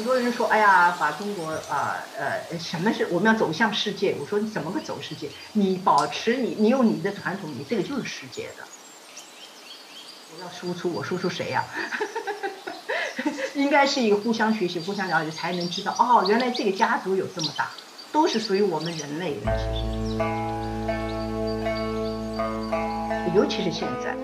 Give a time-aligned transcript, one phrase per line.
[0.00, 4.16] 很多人说，哎呀，把中国啊呃什么是我们要走向世界？
[4.18, 5.34] 我说你怎么个走世界？
[5.52, 8.66] 你保持你你有你的传统，你这个就是世界的。
[10.32, 11.66] 我要输出，我输出谁呀？
[13.54, 17.74] 应该是一个互相学习、互相了解，才能知道哦，原来这个家族有这么大，
[18.10, 19.54] 都是属于我们人类的。
[19.54, 19.64] 其
[23.28, 24.16] 实，尤其是现在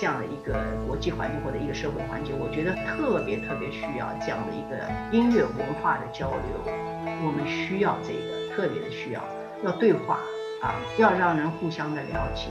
[0.00, 4.80] 这样的一个国际环境或者一个社会环境，我觉得特别特别需要这样的一个
[5.12, 6.72] 音乐文化的交流。
[7.20, 9.20] 我们需要这个，特别的需要，
[9.62, 10.20] 要对话
[10.62, 12.48] 啊，要让人互相的了解。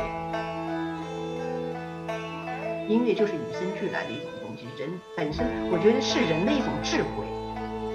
[2.87, 4.67] 音乐就是与生俱来的一种东西。
[4.77, 7.25] 人本身，我觉得是人的一种智慧，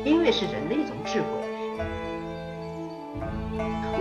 [0.02, 1.26] 音乐是人的一种智慧，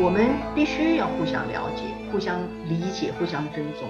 [0.01, 3.87] 我们必须要互相了解、互相理解、互相尊重。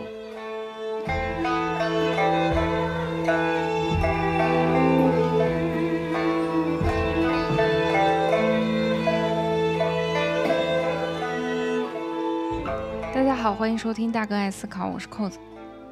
[13.56, 15.38] 欢迎收听大哥爱思考，我是扣子。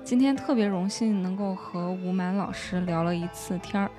[0.03, 3.89] 今天特别荣幸能够和吴满老师聊了一次天儿。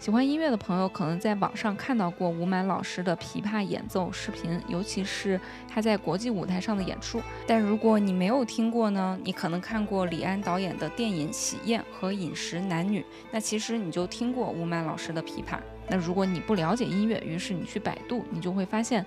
[0.00, 7.22] 喜欢音乐的朋友可能在网上看到过吴满老师的琵琶演奏视频，尤其是他在国际舞台上的演出。
[7.46, 13.00] 但如果你没有听过呢，你可能看过李安导演的电影《喜宴》和《饮食男女》，
[13.30, 15.58] 那其实你就听过吴满老师的琵琶。
[15.88, 19.06] 那如果你不了解音乐，于是你去百度，你就会发现。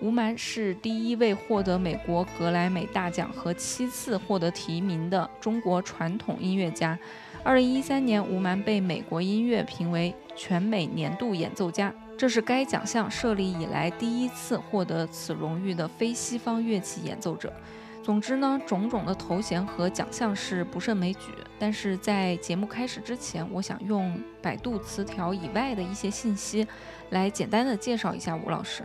[0.00, 6.98] 吴蛮是第一位获得美国格莱美大奖和七次获得提名的中国传统音乐家。
[7.42, 17.52] 二零一三年，吴蛮被美国音乐评为全美年度演奏家，这是该奖项设立以来第一次获得此荣誉的非西方乐器演奏者。
[18.02, 21.32] 总之呢，种种的头衔和奖项是不胜枚举。
[21.58, 26.66] 但是在节目开始之前，我想用百度词条以外的一些信息，
[27.10, 28.84] 来简单的介绍一下吴老师。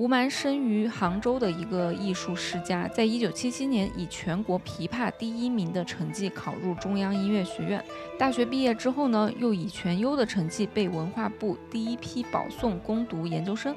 [0.00, 7.84] 吴蛮生于杭州的一个艺术世家，在一九七七年以全国琵琶第一名的成绩考入中央音乐学院。
[8.18, 13.76] 大学毕业之后呢，又以全优的成绩被文化部第一批保送攻读研究生。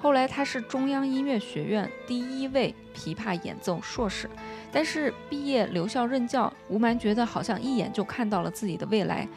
[0.00, 4.28] 后来他是中央音乐学院第一位琵琶演奏硕士。
[4.72, 9.28] 但是毕业留校任教，吴蛮觉得好像一眼就看到了自己的未来。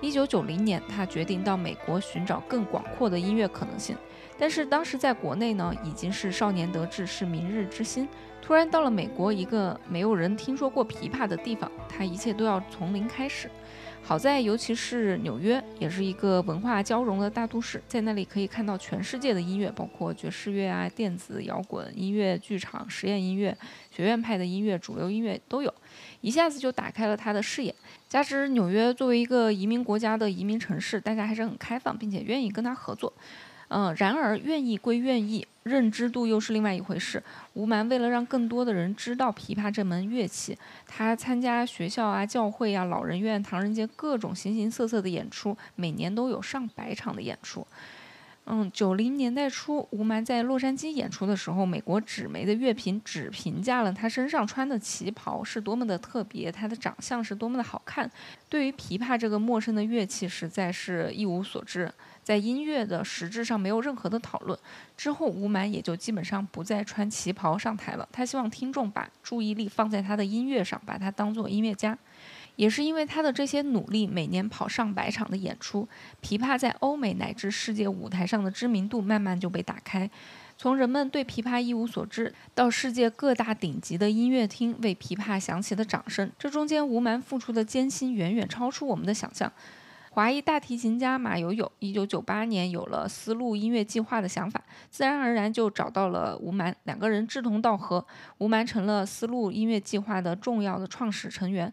[0.00, 3.96] 一九九零年，他决定到美国寻找更广阔的音乐可能性。
[4.38, 8.08] 但是当时在国内呢，已经是少年得志，是明日之星。
[8.40, 13.50] 突然到了美国，一个没有人听说过琵琶的地方，他一切都要从零开始。
[14.00, 23.54] 好在，尤其是纽约，也是一个文化交融的大都市，在那里可以看到全世界的音乐，包括爵士乐啊、电子摇滚音乐、剧场、实验音乐、
[23.90, 25.74] 学院派的音乐、主流音乐都有，
[26.22, 27.74] 一下子就打开了他的视野。
[28.08, 33.12] 加之纽约作为一个移民国家的移民城市，大家还是很开放，并且愿意跟他合作。
[33.68, 37.22] 嗯，然而愿意归愿意，认知度又是另外一回事。
[37.52, 40.56] 吴蛮为了让更多的人知道琵琶这门乐器，
[40.86, 47.66] 他参加学校啊、教会啊、老人院、唐人街各种形形色色的演出，每年都有上百场的演出。
[48.50, 58.10] 嗯，九零年代初，吴蛮在洛杉矶演出的时候，美国纸媒的乐评只评价了他身上穿的旗袍是多么的特别，他的长相是多么的好看，
[58.48, 61.92] 对于琵琶这个陌生的乐器，实在是一无所知。
[62.22, 64.58] 在音乐的实质上没有任何的讨论，
[64.96, 68.08] 之后吴蛮也就基本上不再穿旗袍上台了。
[68.10, 71.96] 他希望听众把注意力放在他的音乐上，把他当做音乐家。
[72.58, 75.88] 也是因为他的这些努力，每年跑上百场的演出，
[76.20, 80.10] 琵琶在欧美乃至世界舞台上的知名度慢慢就被打开。
[80.56, 89.52] 从人们对琵琶一无所知，到世界各大顶级的音乐厅为琵琶响起的掌声，这中间吴蛮付出的艰辛远远超出我们的想象。
[90.10, 98.04] 华裔大提琴家马友友，一九九八年有了丝路音乐计划的想法，自然而然就找到了吴蛮，两个人志同道合，
[98.38, 101.72] 吴蛮成了丝路音乐计划的重要的创始成员。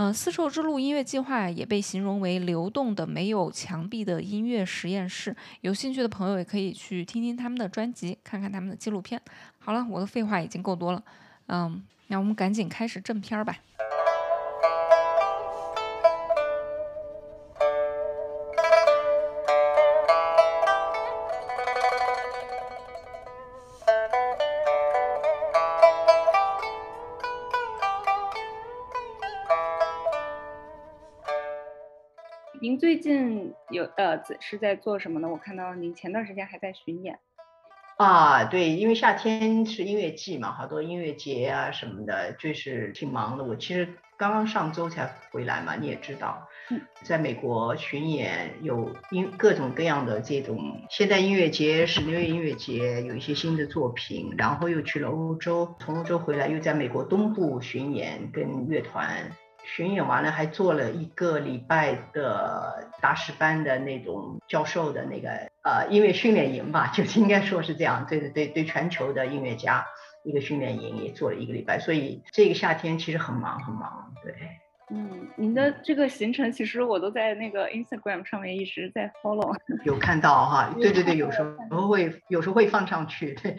[0.00, 5.34] 嗯，丝绸之路音乐计划也被形容为流动的、没有墙壁的音乐实验室。
[5.62, 9.20] 有兴趣的朋友也可以去听听他们的专辑，看看他们的纪录片。
[9.58, 11.02] 好了，我的废话已经够多了，
[11.46, 13.58] 嗯，那我们赶紧开始正片儿吧。
[32.78, 35.28] 您最近有呃是在做什么呢？
[35.28, 37.18] 我看到您前段时间还在巡演。
[37.96, 43.42] 啊，对，因为夏天是音乐季嘛，好多音乐节啊什么的，就是挺忙的。
[43.42, 46.46] 我其实刚刚上周才回来嘛，你也知道，
[47.02, 59.28] 在美国巡演有音各种各样的这种现代音乐节、室内音乐节，有一些新的作品，然后又去了欧洲，从欧洲回来又在美国东部巡演，跟乐团
[59.76, 65.28] 巡演完了，还做了一个礼拜的大师班的那种教授的那个
[65.62, 69.84] 呃音乐训练营吧， 就应该说是这样，对对对对，全球的音乐家。
[70.24, 74.12] 一个训练营也做了一个礼拜，所以这个夏天其实很忙很忙。
[74.22, 74.34] 对，
[74.90, 83.56] 嗯，您的这个行程其实我都在那个 Instagram 上面一直在 follow，有看到哈，对对对，有时候会有时候会放上去，对。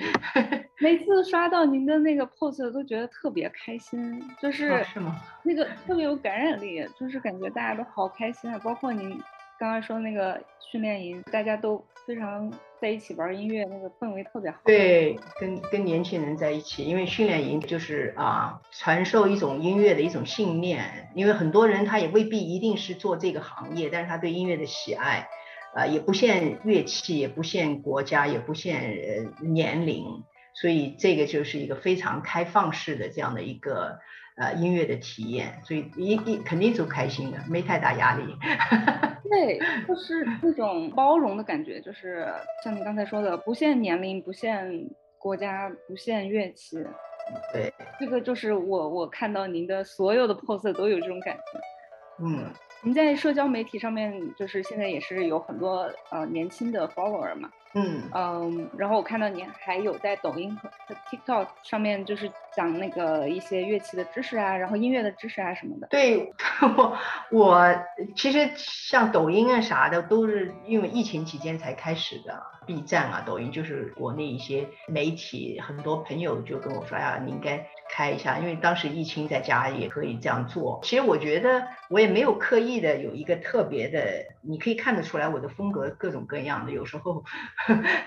[0.80, 5.20] 每次刷到您的那个 post 都觉得特别开心，就是是吗？
[5.44, 9.10] 那个特别有感染力，就是感觉大家都好开心啊，包括您
[9.60, 12.52] 刚刚说那个训练营，大家都非常。
[12.82, 14.58] 在一起玩音乐，那个氛围特别好。
[14.64, 21.10] 对，跟跟年轻人在一起，因为训练营就是啊，传授一种音乐的一种信念。
[21.14, 25.28] 因为很多人他也未必一定是做这个行业，但是他对音乐的喜爱，
[25.76, 30.24] 啊，也不限乐器，也不限国家，也不限年龄，
[30.60, 34.00] 所以这个就是一个非常开放式的这样的一个
[34.36, 38.24] 呃音乐的体验，所以一一肯定是开心的，没太大压力。
[39.30, 42.28] 对，就是那种包容的感觉，就是
[42.64, 46.78] 像你刚才说的，不限年龄，不限国家，不限乐器。
[47.54, 52.24] 对，这个就是我我看到您的所有的 pose 都有这种感觉。
[52.26, 52.52] 嗯。
[52.82, 60.70] 您在社交媒体上面，就是现在也是有很多呃年轻的 follower 嘛，嗯嗯，然后我看到你还有在抖音和
[61.10, 65.88] TikTok 上面，就是讲那个一些乐器的知识啊，然后音乐的知识啊什么的。
[65.88, 66.34] 对
[66.76, 66.98] 我
[67.32, 67.76] 我
[68.16, 72.44] 其实像抖音啊啥的，都是因为疫情期间才开始的。
[72.66, 77.68] B 站啊，抖音就是国内一些媒体，很多朋友就跟我说呀，你应该。
[77.90, 80.80] 开一下，因为当时疫情在家也可以这样做。
[80.84, 86.72] 其实我觉得我也没有刻意的有一个特别的，你可以看得出来我的风格各种各样的。
[86.72, 87.24] 有时候，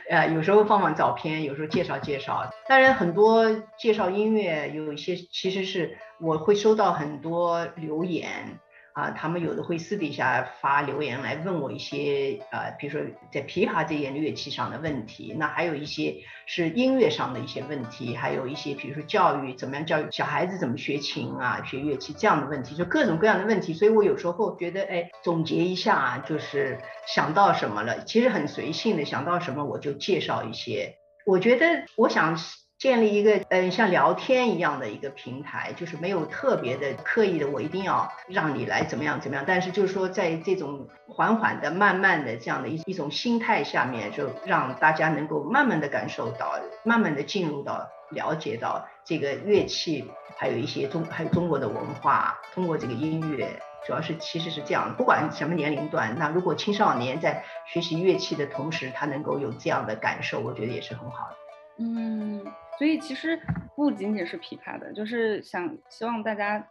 [0.08, 2.48] 呃，有时候放放照片，有时候介绍介绍。
[2.68, 8.58] 当然很多介绍音乐，有一些其实是我会收到很多留言。
[8.94, 13.00] 啊，他们有的会私底下发留言来问我一些，呃，比如说
[13.32, 16.16] 在琵琶这件乐器上的问题，那还有一些
[16.46, 23.72] 是音乐上的一些问题，还有一些比如说教育怎么样教育小孩子怎么学琴啊，学乐器这样的问题，就各种各样的问题。
[23.72, 30.96] 所以我有时候觉得，哎，总结一下，就是想到什么了，其实很随性的，想到什么我就介绍一些。
[31.24, 31.66] 我觉得
[31.96, 32.38] 我想。
[32.82, 39.44] 建立一个嗯像聊天一样的一个平台，就是没有特别的刻意的，我一定要让你来怎么样怎么样。
[39.46, 61.36] 但是就是说，在这种缓缓的、慢慢的这样的一一种心态下面，就让大家能够慢慢的感受到，慢慢的进入到了解到这个乐器，还有一些中还有中国的文化，通过这个音乐，主要是其实是这样，不管什么年龄段，那如果青少年在学习乐器的同时，他能够有这样的感受，我觉得也是很好的。
[61.82, 62.44] 嗯。
[62.78, 63.40] 所以其实
[63.76, 66.66] 不仅仅是琵琶的，就是想希望大家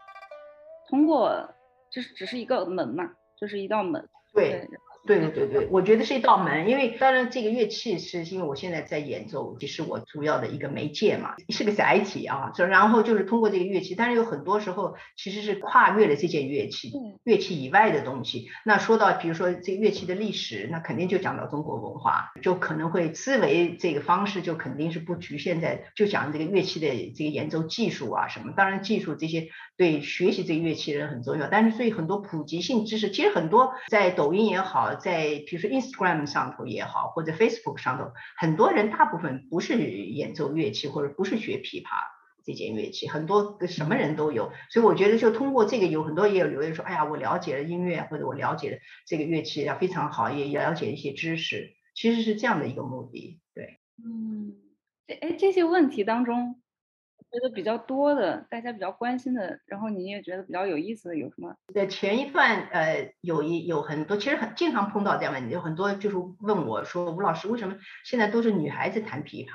[0.90, 1.54] 通过，
[1.90, 4.08] 这是只是一个门嘛，就是一道门。
[4.34, 4.68] 对。
[4.68, 4.70] 对
[5.04, 12.52] 对对对对，我觉得是一道门，因为当然这个乐器是因为我现在在演奏，也是我主要的一个媒介嘛，是个载体啊。
[12.54, 16.92] 这然后就是通过这个乐器，但是有很多时候其实是跨越了这件乐器，
[17.24, 18.50] 乐器以外的东西。
[18.64, 28.54] 那说到比如说这个乐器的历史，那肯定就讲到中国文化，就可能会思维这个方式就肯定是不局限在就讲这个乐器的这个演奏技术啊什么。
[28.56, 34.91] 当然技术这些对学习这个乐器人很重要，但是所以很多普及性知识，其实很多在抖音也好。
[34.96, 41.88] 在比如说 Instagram 上头也好，或者 Facebook 上头，很多人大部分不是演奏乐器，或者不是学琵琶
[42.44, 44.52] 这件乐器，很多什么人都有。
[44.70, 53.40] 所以我觉得就通过这个，有很多也有留言说，哎呀，我了解了音乐，或者我了解了这个乐器，要非常好，也了解一些知识，其实是这样的一个目的。
[53.54, 54.54] 对，嗯，
[55.08, 56.61] 这哎，这些问题当中。
[57.32, 61.56] 觉得比较多的，大家比较关心的，然后你也觉得比较有意思的有什么？
[61.74, 69.52] 在前一段，呃，有一有很多，其实很经常碰到这样问题，有很多就是问我说，吴老师为什么现在都是女孩子弹琵琶，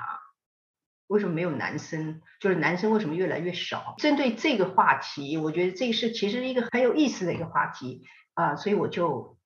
[1.05, 2.21] 为什么没有男生？
[2.39, 3.93] 就是男生为什么越来越少？
[3.99, 8.01] 针对这个话题，我觉得这是其实一个很有意思的一个话题
[8.33, 9.36] 啊，所以我就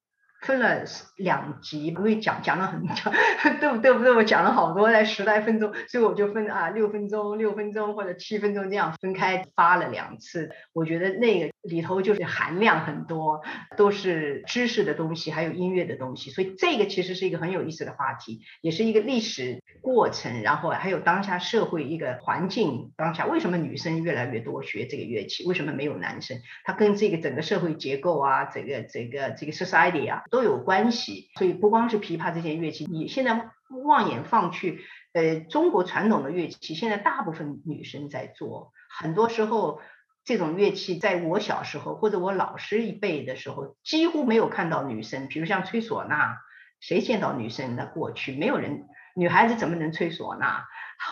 [0.41, 0.83] 分了
[1.17, 3.13] 两集，因为讲讲了很 讲，
[3.59, 4.11] 对不对不对？
[4.11, 10.49] 我讲了好多，在十来分钟，所以我就分啊六分钟、六分钟或者七分钟这样分开发了两次。
[10.73, 13.41] 我觉得那个里头就是含量很多，
[13.77, 26.39] 都是知识的东西，还有音乐的东西，所以这个其实是一个很有意思的话题，也是一个历史过程，然后还有当下社会一个环境，当下为什么女生越来越多学这个乐器，为什么没有男生？
[26.63, 30.23] 它跟这个整个社会结构啊，这个这个这个 society 啊。
[30.31, 33.51] 都有关系，所以不光是琵琶这些乐器，你现在
[33.85, 34.81] 望眼放去，
[35.13, 39.81] 呃，中国传统的乐器现在大部分女生在做，很多时候
[40.23, 46.37] 这种乐器在我小时候或者我老师一辈的时候，几乎没有看到女生，比如像吹唢呐，
[46.79, 48.35] 谁见到女生那过去？
[48.35, 50.63] 没有人，女孩子怎么能吹唢呐？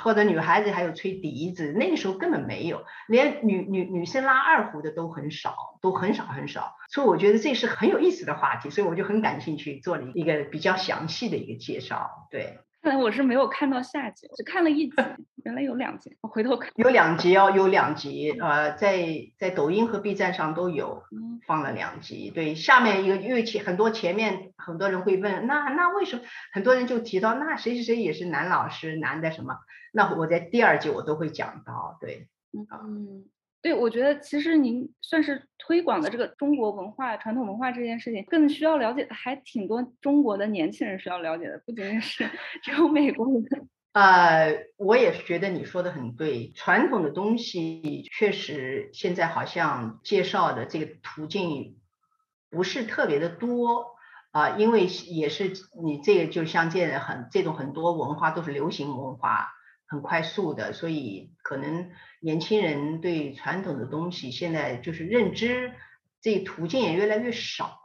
[0.03, 6.75] 或者女孩子还有吹笛子，那个时候根本没有，连女女女生拉二胡的都很少，都很少很少。
[6.89, 12.27] 所以我觉得这是很有意思的话题，所以我就很感兴趣，做了一个比较详细的一个介绍。
[12.29, 12.59] 对。
[12.81, 14.95] 看来我是没有看到下集，只看了一集，
[15.43, 16.71] 原来有两集，我回头看。
[16.75, 19.05] 有两集哦，有两集，呃，在
[19.37, 21.03] 在抖音和 B 站上都有
[21.49, 22.29] 放了两集。
[22.29, 26.21] 对，下面一个因为前很多，前面很多人会问，那那为什么
[26.53, 29.55] 很多人就提到那谁谁谁也是男老师，男的什么？
[29.91, 33.25] 那我在第二集我都会讲到，对，嗯。
[33.61, 42.23] 对，我觉得其实您算是推广的这个中国文化、传统文化这件事情，更需要了解的还挺多中国的年轻人需要了解的，不仅仅是
[42.63, 43.69] 只有美国人。
[43.93, 51.79] 呃，我也是觉得你说的很对，传统的东西确实现在好像介绍的这个途径
[52.49, 53.95] 不是特别的多
[54.31, 55.53] 啊，因为也是
[55.83, 59.53] 你这个就像这很这种很多文化都是流行文化。
[59.91, 65.73] 很快速的，所以可能年轻人对传统的东西现在就是认知，
[66.21, 67.79] 这途径也越来越少，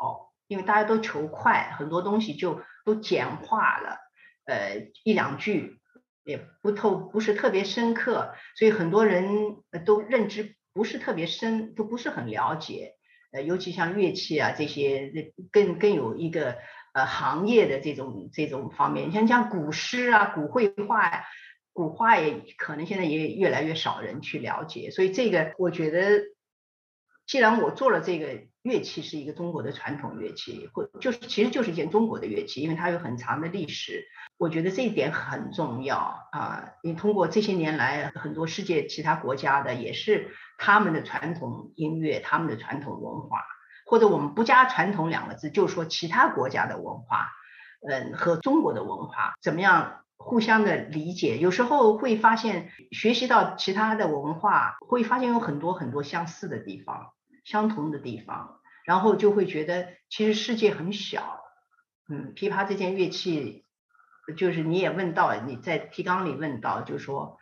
[0.46, 3.96] 因为大家都求快，很多东西就都简化了，
[4.44, 5.80] 呃，一两句
[6.24, 12.94] 也不透，不是特别深刻，所以很多人都认知不是特别深，都不是很了解，
[13.30, 16.56] 呃，尤其像乐器啊这些，更更有一个
[16.94, 21.24] 呃行业的这种这种方面，像像古诗啊、古绘画呀。
[21.76, 26.22] 古画也可能现在也越来越少人去了解，所以这个我觉得，
[27.26, 36.72] 既然我做了这个乐器是一个中国的传统乐器，或就是其实就是一件中国的乐器，因为它有很长的历史，我觉得这一点很重要啊。
[36.82, 43.42] 你通过这些年来很多世界其他国家的也是他们的传统音乐、他们的传统文化，
[43.86, 47.28] 或者我们不加“传统”两个字，就说其他国家的文化，
[47.88, 50.03] 嗯，和中国的文化怎么样？
[50.16, 57.12] 互相的理解，有时候会发现学习到其他的文化，会发现有很多很多相似的地方、
[57.44, 61.40] 相同的地方，然后就会觉得其实世界很小。
[62.09, 63.64] 嗯，琵琶这件乐器，
[64.37, 67.38] 就是你也问到，你在提纲里问到，就是说，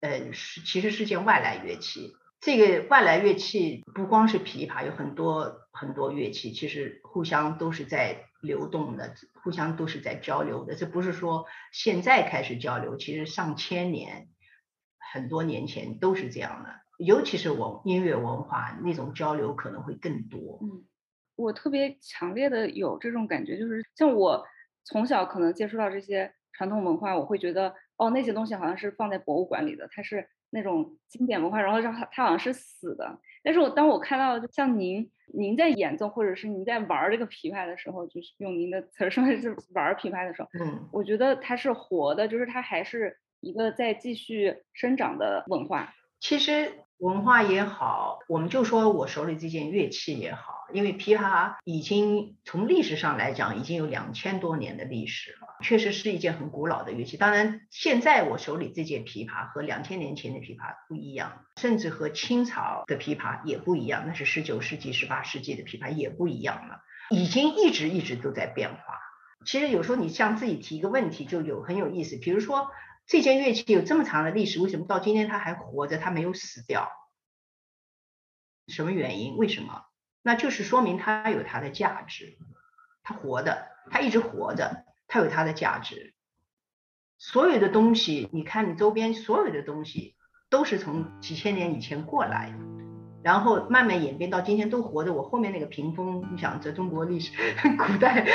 [0.00, 2.14] 呃，是其实是件外来乐器。
[2.40, 8.27] 这个外来乐器不光是琵琶，有很多很多乐器，其实互相都是在。
[8.40, 10.74] 流动的，互相都是在交流的。
[10.74, 14.28] 这不是说现在开始交流，其实上千年、
[15.12, 16.70] 很多年前都是这样的。
[16.98, 20.58] 尤其是文音乐文化那种交流可能会更多。
[20.62, 20.84] 嗯，
[21.36, 24.44] 我特别强烈的有这种感觉，就是像我
[24.84, 33.20] 从小可能接触到这些传统文化，我会觉得哦，那些东西好像是放在博物馆里的，它是那种经典文化，然后让它它好像是死的。
[33.42, 35.10] 但是我当我看到像您。
[35.32, 45.94] 您在演奏，或者是您在玩这个琵琶的时候，就是用您的词儿说，是 玩琵琶的时候，嗯，我觉得它是活的，就是它还是一个在继续生长的文化。
[46.20, 46.72] 其实。
[46.98, 57.16] 文化也好，我们就说我手里这件乐器也好，因为琵琶已经从历史上来讲已经有两千多年的历史了，确实是一件很古老的乐器。
[57.16, 68.78] 当然，现在我手里这件琵琶和两千年前的琵琶不一样，甚至和清朝的琵琶也不一样，那是十九世纪、十八世纪的琵琶也不一样了，已经一直一直都在变化。
[69.46, 72.68] 其实有时候你向自己提一个问题，就有很有意思，比如说。
[73.08, 75.96] 这件乐器有这么长的历史，为什么到今天它还活着？
[75.96, 76.90] 它没有死掉？
[78.66, 79.38] 什么原因？
[79.38, 79.86] 为什么？
[80.20, 82.36] 那就是说明它有它的价值，
[83.02, 86.12] 它活的，它一直活着，它有它的价值。
[87.16, 90.14] 所有的东西，你看你周边所有的东西，
[90.50, 92.52] 都是从几千年以前过来，
[93.24, 95.14] 然后慢慢演变到今天都活着。
[95.14, 97.32] 我后面那个屏风，你想这中国历史
[97.78, 98.26] 古代，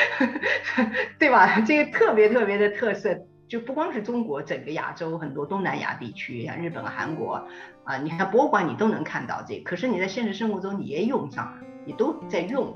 [1.20, 1.62] 对吧？
[1.62, 3.28] 这个特别特别的特色。
[3.54, 7.48] 就不光是中国，整个亚洲很多东南亚地区，像日本、韩国，
[7.84, 9.60] 啊，你看博物馆你都能看到这。
[9.60, 11.56] 可是你在现实生活中你也用上，
[11.86, 12.76] 你都在用，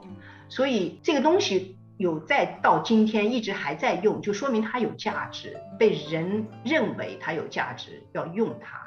[0.50, 8.80] 所以这个东西有在到今天一直还在用，就说明它有价值，被人认为它有价值，要用它，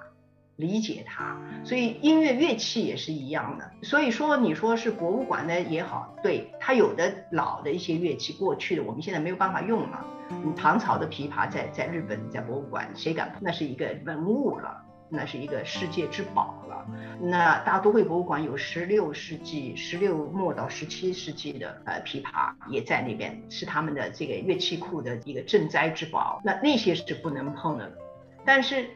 [0.61, 1.37] 理解它。
[1.65, 3.71] 所以音乐乐器也是一样的。
[3.83, 10.07] 所以说你说是博物馆的也好，对它有的老的一些乐器，过去的我们现在没有办法用了。
[10.57, 13.39] 唐朝的琵琶在在日本在博物馆，谁敢碰？
[13.41, 14.85] 那是一个文物了。
[15.13, 16.87] 那是一个世界之宝了。
[17.21, 26.41] 那大都会博物馆有十六世纪、十六末到十七世纪的呃琵琶也在那边，是他们的这个乐器库的一个镇灾之宝。
[26.45, 27.93] 那那些是不能碰的。
[28.45, 28.89] 但是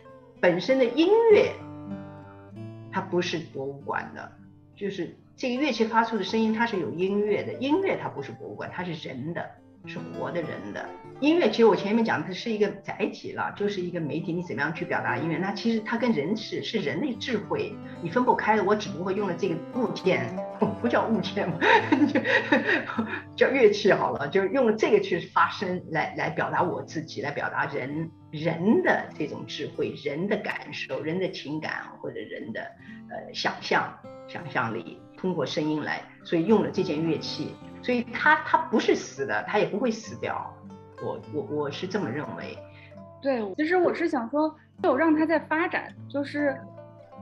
[0.45, 1.55] 本身的音乐，
[2.93, 4.31] 它不是博物馆的，
[4.77, 7.55] 就是这个乐器发出的声音，它是有音乐的。
[7.55, 9.51] 音乐它不是博物馆，它是人的。
[9.87, 10.89] 是活的人的
[11.21, 15.37] 音乐，其实我前面讲的是一个载体了，就是一个媒体，你怎么样去表达音乐？
[15.37, 18.65] 那其实它跟人是是人类智慧，你分不开的。
[18.65, 20.35] 我只不过用了这个物件，
[20.81, 21.59] 不叫物件嘛，
[23.37, 32.61] 叫乐器好了，就是用了这个去发声，来来表达我自己，来表达人人的这种智慧、人的感受、人的情感或者人的
[33.11, 37.55] 呃想象、想象力，通过声音来，所以用了这件乐器。
[37.83, 40.55] 所以它它不是死的，它也不会死掉。
[41.03, 42.59] 我我我是这么认为。
[43.23, 46.55] 对，其实我是想说，就让它在发展，就是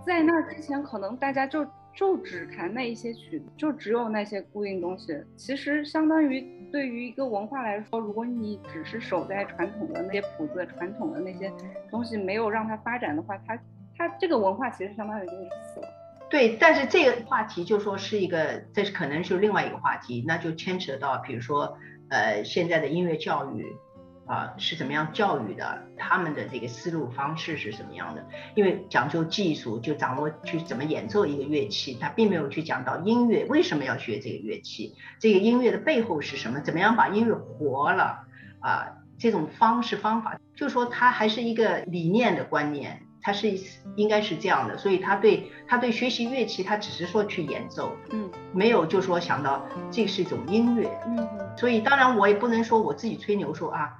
[0.04, 5.16] 在那之前，可能大家就就只弹那一些曲子，就只有那些固定东西。
[5.36, 6.40] 其实相当于
[6.72, 11.52] 对于一个文化来说，如果你只是守在传统的那些谱子、传统的那些
[11.88, 13.56] 东西，没有让它发展的话，它
[13.96, 15.38] 它这个文化其实相当于就是
[15.74, 15.88] 死了。
[16.32, 21.76] 对，但是这个话题就说是一个，这是可能是另外一个话题，那就牵扯到，比如说，
[22.08, 23.76] 呃，现在的音乐教育，
[24.24, 25.82] 啊，是怎么样教育的？
[25.98, 28.26] 他们的这个思路方式是什么样的？
[28.54, 36.62] 因为讲究技术，就掌握去怎么演奏一个乐器，他并没有去讲到音乐为什么要学这个乐器，这个音乐的背后是什么？
[36.62, 38.24] 怎么样把音乐活了？
[38.60, 43.02] 啊，这种方式方法，就说它还是一个理念的观念。
[43.22, 43.56] 他是
[43.94, 53.94] 应该是这样的，所以他对他对学习乐器，他只是说去演奏，嗯，没有就说想到这是一种音乐，嗯，所以当然我也不能说我自己吹牛说啊，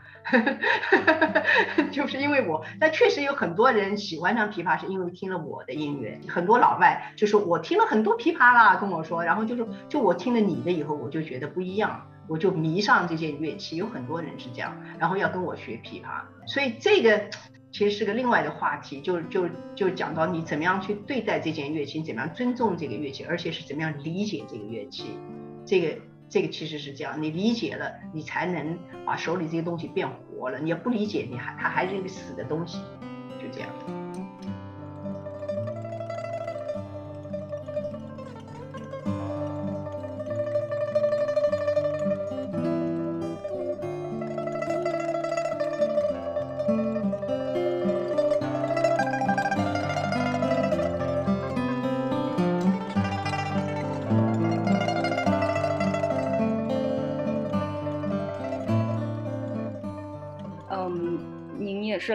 [1.93, 17.23] 就是因为我，但确实有很多人喜欢上琵琶，是因为听了我的音乐，很多老外就是我听了很多琵琶啦，跟我说，然后就说就我听了你的以后，我就觉得不一样，我就迷上这件乐器，有很多人是这样，然后要跟我学琵琶，所以这个。
[17.73, 25.07] 其实是个另外的话题，就就就讲到你怎么样去对待这件乐器，怎么样尊重这个乐器，而且是怎么样理解这个乐器。
[25.65, 30.59] 这个这个其实是这样，你理解了，你才能把手里这些东西变活了。
[30.59, 32.79] 你要不理解，你还它还是一个死的东西，
[33.41, 34.02] 就这样。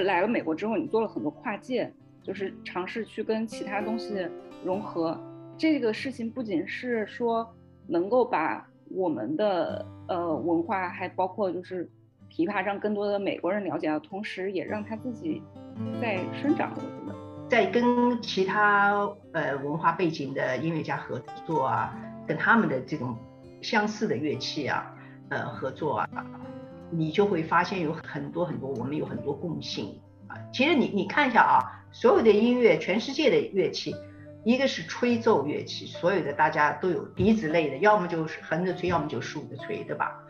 [0.02, 1.92] 来了美国之后，你做了很多跨界，
[2.24, 4.28] 就是尝试去跟其他东西
[4.64, 5.20] 融合。
[5.58, 7.48] 这个事情不仅是说
[7.88, 11.90] 能够把我们的呃文化，还包括就是
[12.30, 15.42] 琵琶让更多的美国人了解到，同时也让他自己
[16.02, 16.72] 在生长。
[16.76, 17.16] 我觉得
[17.50, 23.18] 在跟其他呃文化背景的音乐家合作啊，跟他们的这种
[23.62, 24.94] 相似的乐器啊，
[25.30, 26.10] 呃合作啊。
[26.90, 30.36] 你就会发现有很多很多，我们有很多共性啊。
[30.54, 33.96] 其实你你看一下啊，所有的音乐，全世界的乐器，
[34.44, 40.24] 一个是吹奏乐器，所有的大家都有笛子类的，要么就是横着吹，要么就竖着吹，对吧？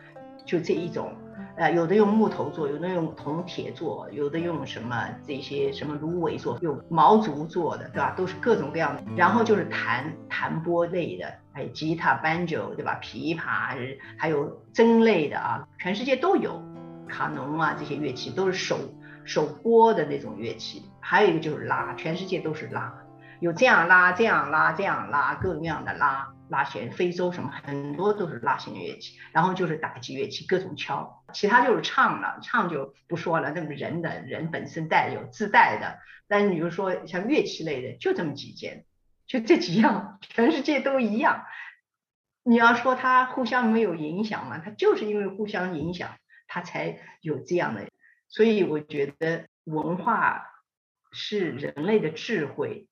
[0.44, 1.12] 就这一种，
[1.56, 8.14] 呃，有的用木头做，有的用铜铁做，有的用什么这些什么芦苇做，用毛竹做的，对吧？
[8.16, 9.02] 都是各种各样的。
[9.14, 13.00] 然后就是弹弹拨类的，还有吉他、banjo，对吧？
[13.02, 16.62] 琵琶，还有筝类的啊，全世界都有。
[17.08, 18.78] 卡农啊，这些乐器都是手
[19.24, 20.84] 手拨的那种乐器。
[21.00, 22.94] 还有一个就是拉，全世界都是拉，
[23.40, 26.28] 有这样拉、这样拉、这样拉，各种各样的拉。
[26.48, 33.50] 拉弦，非洲什么很多都是拉弦乐器，然后就是打击乐器，各种敲，其他就是唱了，唱就不说了。
[33.50, 38.84] 那么人的人本身带有自带的，但是你就说像乐器类的，就这么几件，
[39.28, 41.44] 就这几样，全世界都一样。
[42.42, 44.58] 你要说它互相没有影响嘛？
[44.58, 47.86] 它就是因为互相影响，它才有这样的。
[48.28, 50.46] 所以我觉得文化
[51.12, 52.88] 是人类的智慧，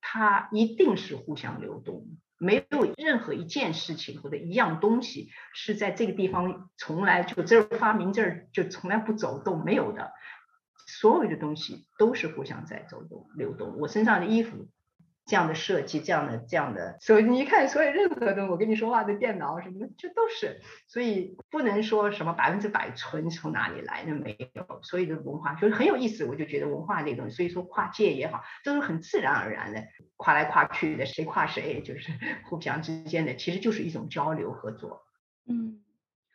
[0.00, 2.06] 它一定是互相流动。
[2.38, 10.12] 没有任何一件事情或者一样东西是在这个地方从来就这儿发明这儿就从来不走动，没有的。
[10.86, 13.76] 所有的东西都是互相在走动、流动。
[13.78, 14.70] 我身上的衣服。
[15.24, 29.84] 这样的设计，这样的这样的，所以你一看，所有任何的，我跟你说话的电脑什么的，这都是，所以不能说什么百分之百纯从哪里来，那没有，所以的文化就是很有意思，我就觉得文化这种，所以说跨界也好，都是很自然而然的
[30.16, 32.12] 跨来跨去的，谁跨谁，就是
[32.44, 35.02] 互相之间的，其实就是一种交流合作。
[35.46, 35.82] 嗯，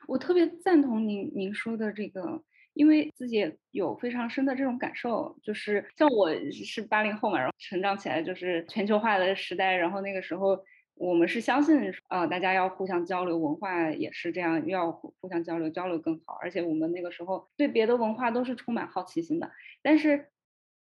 [0.08, 2.42] 我特别赞同您您说的这个。
[2.78, 10.64] 因为自己有非常深的这种感受，就是像我是八零后嘛，然后成长起来就是全球化的时代，然后那个时候
[10.94, 16.38] 我们是相信啊，大家要互相交流，文化也是这样，要互相交流，交流更好。
[16.40, 19.52] 而且我们那个时候对别的文化都是充满好奇心的。
[19.82, 20.28] 但是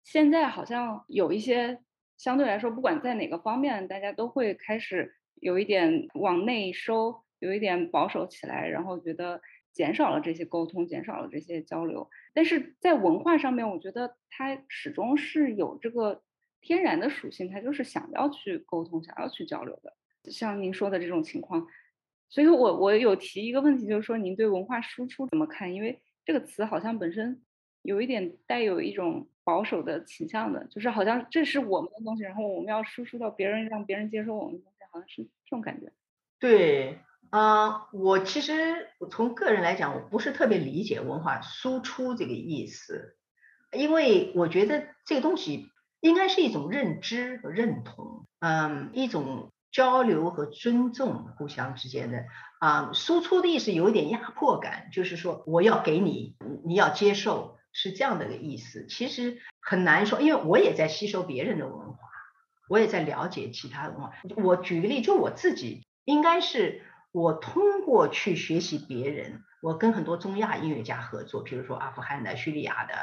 [0.04, 1.80] 现在好像有一些
[2.16, 9.40] 相对来说，不管在哪个方面，大家都会开始有一点往内收，有一点保守起来，然后觉得。
[9.72, 16.22] 减少了这些沟通，减少了这些交流，但是在文化上面，我觉得它始终是有这个
[16.60, 19.96] 天然的属性，它就是想要去沟通，想要去交流的。
[20.30, 21.66] 像您说的这种情况，
[22.28, 25.72] 所以我我有提一个问题，就是说您对文化输出怎么看？
[25.72, 27.40] 因为这个词好像本身
[27.82, 35.92] 有一点带有一种保守的倾向的，就是好像这是我们的东西，然后我们要输出到别人，让别人接受我们的东西，好像是这种感觉。
[36.38, 36.98] 对。
[37.30, 43.16] 啊，我其实从个人来讲，我不是特别理解文化输出这个意思，
[43.72, 45.68] 因为我觉得这个东西
[46.00, 52.24] 应该是一种认知和认同，嗯，一种交流和尊重互相之间的
[52.58, 58.86] 啊，输出的意思有一点压迫感，就是说我要给你，你要接受，是这样的一个意思。
[58.88, 61.98] 其实很难说，因为我也在吸收别人的文化，
[62.68, 64.14] 我也在了解其他文化。
[64.34, 66.82] 我举个例，就我自己应该是。
[67.12, 72.94] 我通过去学习别人，我跟很多中亚音乐家合作，比如说阿富汗的、叙利亚的、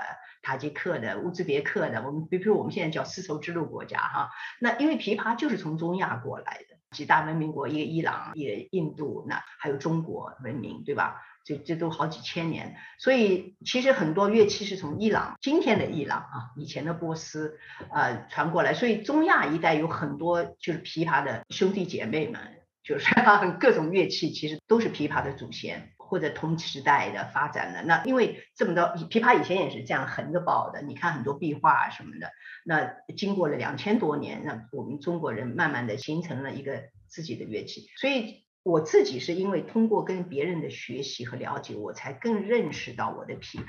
[0.41, 11.21] 塔吉克的、乌兹别克的，我们比如我们现在叫丝绸之路国家哈，那因为琵琶就是从中亚过来的，几大文明国，一个伊朗，一个印度，那还有中国文明，对吧？
[11.43, 17.57] 这这都好几千年，所以其实很多乐器是从伊朗，今天的伊朗啊，以前的波斯，
[17.89, 22.56] 呃，传过来，所以中亚一带有很多就是琵琶的兄弟姐妹们。
[22.87, 23.13] 就是
[23.59, 27.83] 各种乐器其实都是琵琶的祖先，或者同时代的发展的。
[27.83, 32.31] 那因为这么多琵琶以前也是这样横着抱的，你看很多壁画什么的。
[32.63, 37.89] 那经过了两千多年，那我们中国人慢慢的形成了一个自己的乐器。
[37.97, 43.67] 所以我自己是因为通过跟别人的学习和了解，我才更认识到我的琵琶，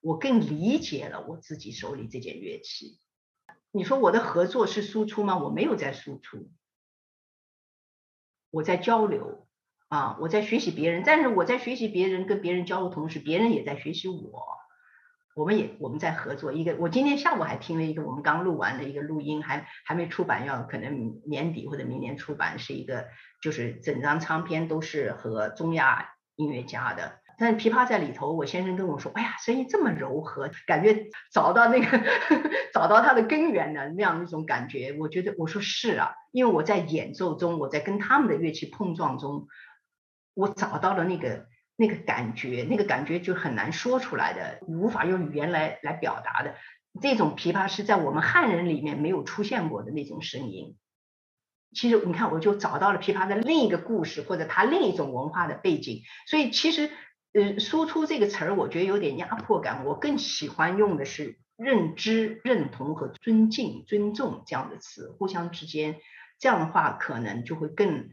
[0.00, 2.98] 我更理解了我自己手里这件乐器。
[3.70, 5.38] 你说我的合作是输出吗？
[5.38, 6.50] 我没有在输出。
[8.50, 9.46] 我在交流
[9.88, 14.46] 啊，我在学习别人，但是我在学习别人跟别人交流同时，别人也在学习我，
[15.34, 16.52] 我们也我们在合作。
[16.52, 23.06] 一个我今天下午还听了一个我们刚录完的一个录音，还还没出版，要可能年底或者明年出版，是一个
[23.40, 27.19] 就是整张唱片都是和中亚音乐家的。
[27.40, 31.98] 但是琵琶在里头，我先生跟我说：“哎呀，声音这么柔和，感觉找到那个
[32.74, 39.46] 找到它的根源的那样一种感觉。”我觉得我说是啊，因为我在演奏中，我在跟他们的乐器碰撞中，
[40.34, 46.56] 我找到了那个那个感觉，那个感觉就很难说出来的，无法用语言来来表达的。
[47.00, 50.76] 这种琵琶是在我们汉人里面没有出现过的那种声音。
[51.72, 56.02] 其实你看，我就找到了琵琶的另一个故事，或者它另一种文化的背景。
[56.26, 56.90] 所以其实。
[57.32, 59.84] 呃，输出这个词儿，我觉得有点压迫感。
[59.84, 66.00] 我更喜欢用的是认知、认同和尊敬、尊重这样的词，互相之间，
[66.40, 68.10] 这样的话可能就会更，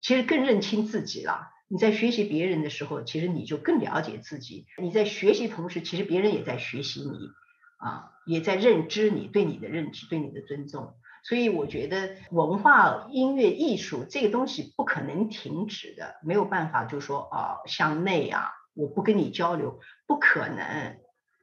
[0.00, 1.48] 其实更认清自己了。
[1.66, 4.66] 你在学习别人的时候，其实你就更了解自己。
[4.80, 7.30] 你在学习同时，其实别人也在学习你，
[7.78, 10.94] 啊，也在认知你对你的认知、对你的尊重。
[11.22, 20.98] 所以我觉得文化、音乐、艺术这个东西不可能停止的，没有办法就说啊向内啊，我不跟你交流，不可能，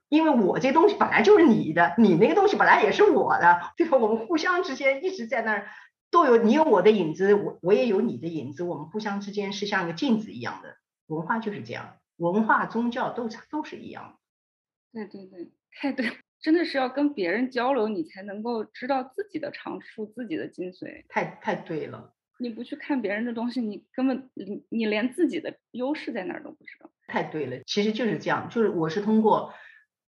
[0.09, 3.97] 因为我这东西本来就是你的，你那个东西本来也是我的，对吧？
[3.97, 5.69] 我们互相之间一直在那儿
[6.11, 10.75] 都有，你有我的影子，我我也有你的影子，我们互相之间是像个镜子一样的。
[11.07, 14.19] 文化就是这样，文化、宗教都都是一样。
[14.91, 16.17] 对对对，太对。
[16.41, 21.05] 真的是要跟别人交流，你才能够知道自己的长处、自己的精髓。
[21.09, 26.89] 太太对了，你不去看别人的东西，你根本你你连自己的优势在哪儿都不知道。
[27.07, 29.53] 太对了，其实就是这样，就是我是通过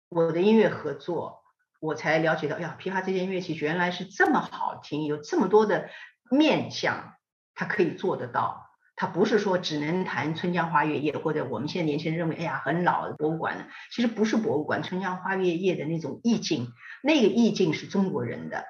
[0.09, 1.43] 我的音乐合作，
[1.81, 5.91] 我才了解到，哎呀，琵琶这件乐器原来是这么好听，有这么多的
[6.31, 7.15] 面向，
[7.55, 8.66] 它可以做得到。
[8.97, 13.69] 他不是说只能谈《春江花月夜》，或者我们现在年轻人认为，哎呀，很老的博物馆了。
[13.93, 16.69] 其实不是博物馆，《春江花月夜》的那种意境，
[17.03, 18.65] 那个意境是中国人的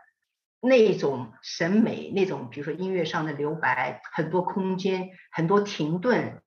[0.61, 6.43] 那种审美，那种比如说音乐上的留白，很多空间，很多停顿，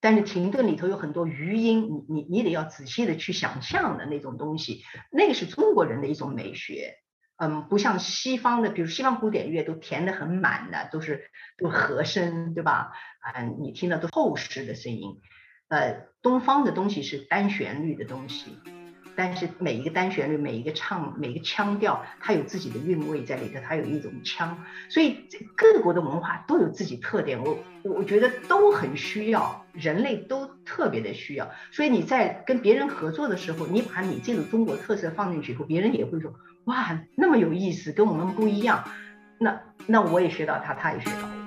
[0.00, 4.82] 但是停顿里头有很多余音，你你你得要仔细的去想象的那种东西，
[5.12, 6.96] 那个是中国人的一种美学。
[7.42, 11.28] 嗯，不像西方的，比如西方古典乐都填得很满的，都是
[11.58, 12.92] 都和声，对吧？
[13.18, 15.20] 啊，你听到都厚实的声音。
[15.66, 18.60] 呃，东方的东西是单旋律的东西，
[19.16, 25.26] 但是每一个单旋律，每一个唱，每一个腔调，它有自己的韵味在里头，它有一种腔，所以
[25.56, 27.42] 各国的文化都有自己特点。
[27.42, 31.50] 我我觉得都很需要，人类都特别的需要。
[31.72, 36.32] 所以你在跟别人合作的时候，你把你这种中国特色放进去以后，别人也会说。
[36.66, 38.84] 哇，那么有意思，跟我们不一样。
[39.38, 41.42] 那那我也学到他，他也学到我。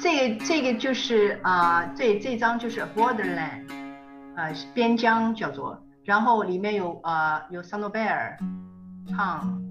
[0.00, 3.65] 这个这个就是啊，这这张就是 Borderland。
[4.36, 8.36] 呃，边疆叫做，然后里面有呃有桑诺贝尔
[9.08, 9.62] 唱，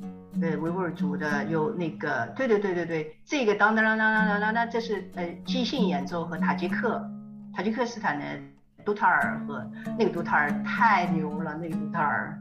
[0.42, 7.00] 对维吾尔族的，有那个，对对对对对，这个当当当当当当当，这是呃即兴演奏和塔吉克，
[7.56, 8.26] 塔吉克斯坦的
[8.84, 9.66] 杜塔尔和
[9.98, 12.38] 那个杜塔尔太牛了，那个杜塔尔，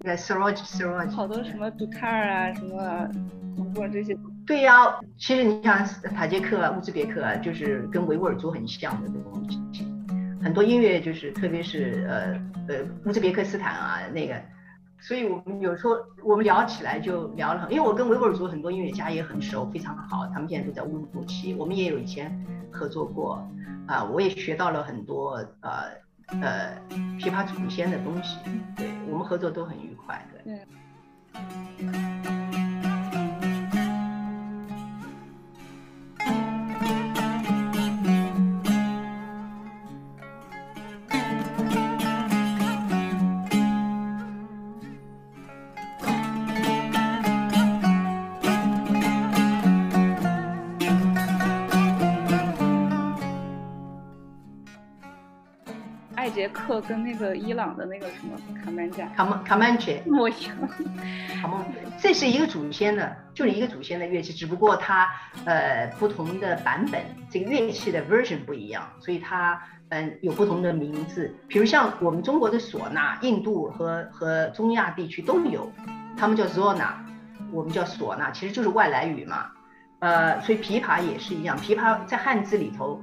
[0.00, 3.08] 那个 s r o j s r o j 好多什么杜塔尔啊，什么
[3.56, 4.16] 通过这些。
[4.46, 4.74] 对呀，
[5.16, 9.87] 其实你像塔吉克、乌兹别克，就是跟维吾尔族很像的东西。
[10.48, 12.32] 很多音乐就是，特别是呃
[12.68, 14.34] 呃乌兹别克斯坦啊那个，
[14.98, 22.34] 所以我们有时候我们聊起来就聊了很，因为我跟维吾尔族很多音乐家也很熟，非常好，他们现在都在乌鲁木齐，我们也有以前
[22.72, 23.46] 合作过，
[23.86, 25.82] 啊，我也学到了很多呃
[26.40, 26.74] 呃
[27.18, 28.38] 琵琶祖先的东西，
[28.74, 30.58] 对我们合作都很愉快，对。
[56.46, 60.54] 克跟那个伊朗的那个什么卡曼加卡曼卡曼切一模一样，
[61.40, 61.64] 卡曼，
[61.98, 65.08] 这是一个祖先的，就是一个祖先的乐器，只不过它
[65.46, 71.34] 呃不同的版本，这个乐器的 version 不一样，所以它嗯有不同的名字。
[71.48, 75.72] 比如像我们中国的唢呐，印度和和中亚地区都有，
[76.18, 76.90] 他们叫 zona，
[77.50, 79.46] 我们叫唢呐，其实就是外来语嘛。
[80.00, 83.02] 呃，所以琵琶也是一样，琵琶在汉字里头。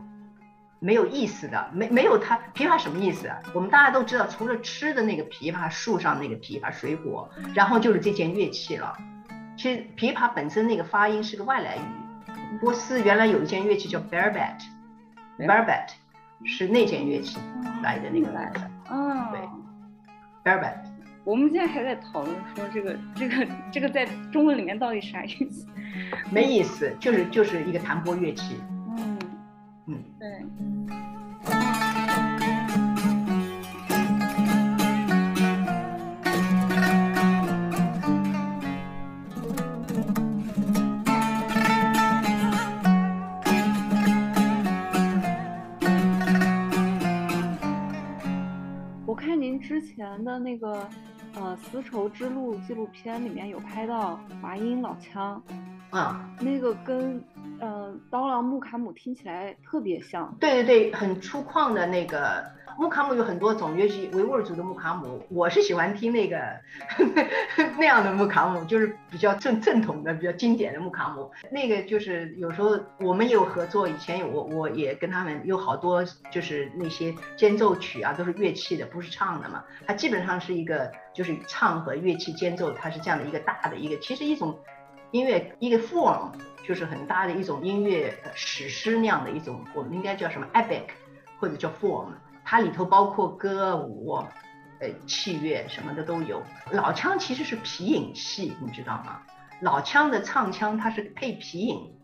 [0.86, 3.28] 没有意思的，没没有它琵琶什么意思？
[3.56, 8.96] 我们大家都知道，除了吃的那个琵琶，树上那个琵琶水果，然后就是这件乐器了。
[9.58, 11.82] 其实琵琶本身那个发音是个外来语。
[12.62, 15.88] 波斯原来有一件乐器叫 barbet，barbet
[16.46, 17.40] 是那件乐器
[17.82, 18.72] 来的那个来的。
[18.92, 19.40] 嗯，对
[20.52, 20.76] ，barbet。
[21.24, 25.66] 我们现在还在讨论说这个这个这个在中文里面到底啥意思？
[26.30, 28.58] 没意思，就是就是一个弹拨乐器。
[28.96, 29.18] 嗯
[29.88, 30.46] 嗯，对。
[49.60, 50.88] 之前的那个
[51.36, 55.42] 呃丝绸之路纪录片里面有拍到华阴老腔，
[55.90, 57.24] 啊，那个跟
[57.60, 60.36] 呃刀郎木卡姆听起来特别像。
[60.40, 62.44] 对对对，很粗犷的那个
[62.78, 66.38] 木卡姆有很多种，尤其维吾尔族的木卡姆，我是喜欢听那个
[67.78, 71.32] 那样的木卡姆，就是比较正正统的、比较经典的木卡姆。
[71.52, 79.64] 那个就是有时候我们也有合作，以前有我我也跟他们有好多就是那些间奏曲啊，都是乐器的，不是唱的嘛。
[79.88, 84.58] 它基本上是一个，就是唱和乐器间奏，它是这样的一个大的一个，其实一种
[85.12, 86.32] 音乐一个 form，
[86.68, 90.84] 就是很大的一种音乐史诗那样的一种，我们应该叫什么 epic，
[91.40, 92.08] 或者叫 form，
[92.44, 94.24] 它里头包括歌舞，
[94.80, 96.44] 呃，器乐什么的都有。
[96.72, 99.22] 老腔其实是皮影戏，你知道吗？
[99.62, 101.96] 老腔的唱腔它是配皮影，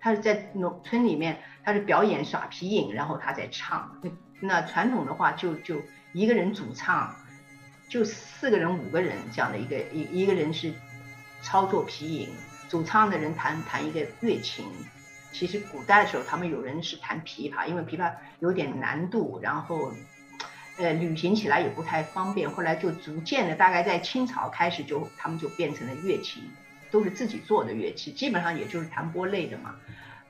[0.00, 4.00] 它是在农村里面，它是表演耍皮影，然后他在唱。
[4.40, 5.76] 那传统的话就就。
[6.14, 7.14] 一个人主唱，
[7.86, 10.72] 就四个人五个人这样的一个一一个人是
[11.42, 12.30] 操作皮影，
[12.68, 14.64] 主唱的人弹弹一个乐琴。
[15.30, 19.92] 其实古代的时候，他们有人是弹琵琶，因为琵琶有点难度，然后，
[20.78, 22.50] 呃，旅行起来也不太方便。
[22.50, 26.42] 后来就逐渐的，大概在清朝开始就他们就变成了乐器，
[26.90, 29.76] 都是自己做的乐器，基本上也就是弹拨类的嘛。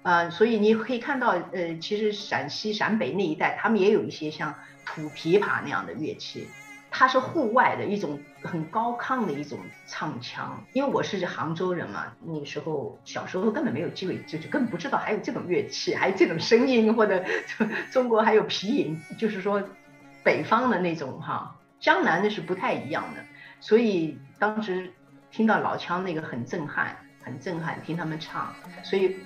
[0.02, 6.48] 呃，所以你可以看到，呃，其实陕西陕北那一带，他们也有一些像土琵琶那样的乐器。
[6.90, 17.24] 它是户外的一种很高亢的一种唱腔，因为我是杭州人嘛，那时候小时候根本没有机会，就是根本不知道还有这种乐器，还有这种声音，或者
[17.90, 19.62] 中国还有皮影，就是说
[20.22, 23.24] 北方的那种哈，江南的是不太一样的，
[23.60, 24.92] 所以当时
[25.30, 29.16] 听到老腔那个很震撼，很震撼，听他们唱，所以。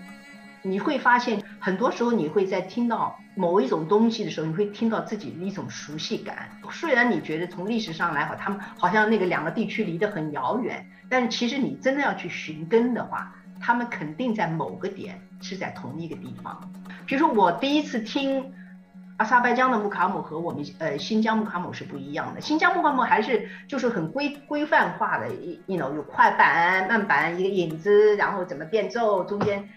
[0.63, 6.49] 你会发现，很多时候你会在听到某一种东西的时候，你会听到自己的一种熟悉感。
[6.71, 16.73] 虽然你觉得从历史上来好，他们好像那个两个地区离得很遥远，但是其实你真的要去寻根的话，他们肯定在某个点是在同一个地方。
[17.07, 18.53] 比如说我第一次听
[19.17, 29.69] 阿萨拜疆的木卡姆和我们呃新疆木卡姆是不一样的，新疆木卡姆还是就是很规规范化的，一一种有快板、慢板，一个影子，然后怎么变奏，中间。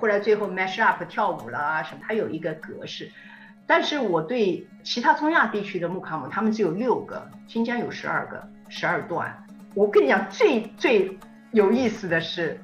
[0.00, 3.10] 后来最后 mash up 跳舞了啊什么，它有一个格式。
[3.66, 9.46] 但是我对其他中亚地区的木卡姆，他们只有六个，新疆有十二个，十二段。
[9.74, 11.16] 我跟你讲，最最
[11.52, 12.60] 有意思的是，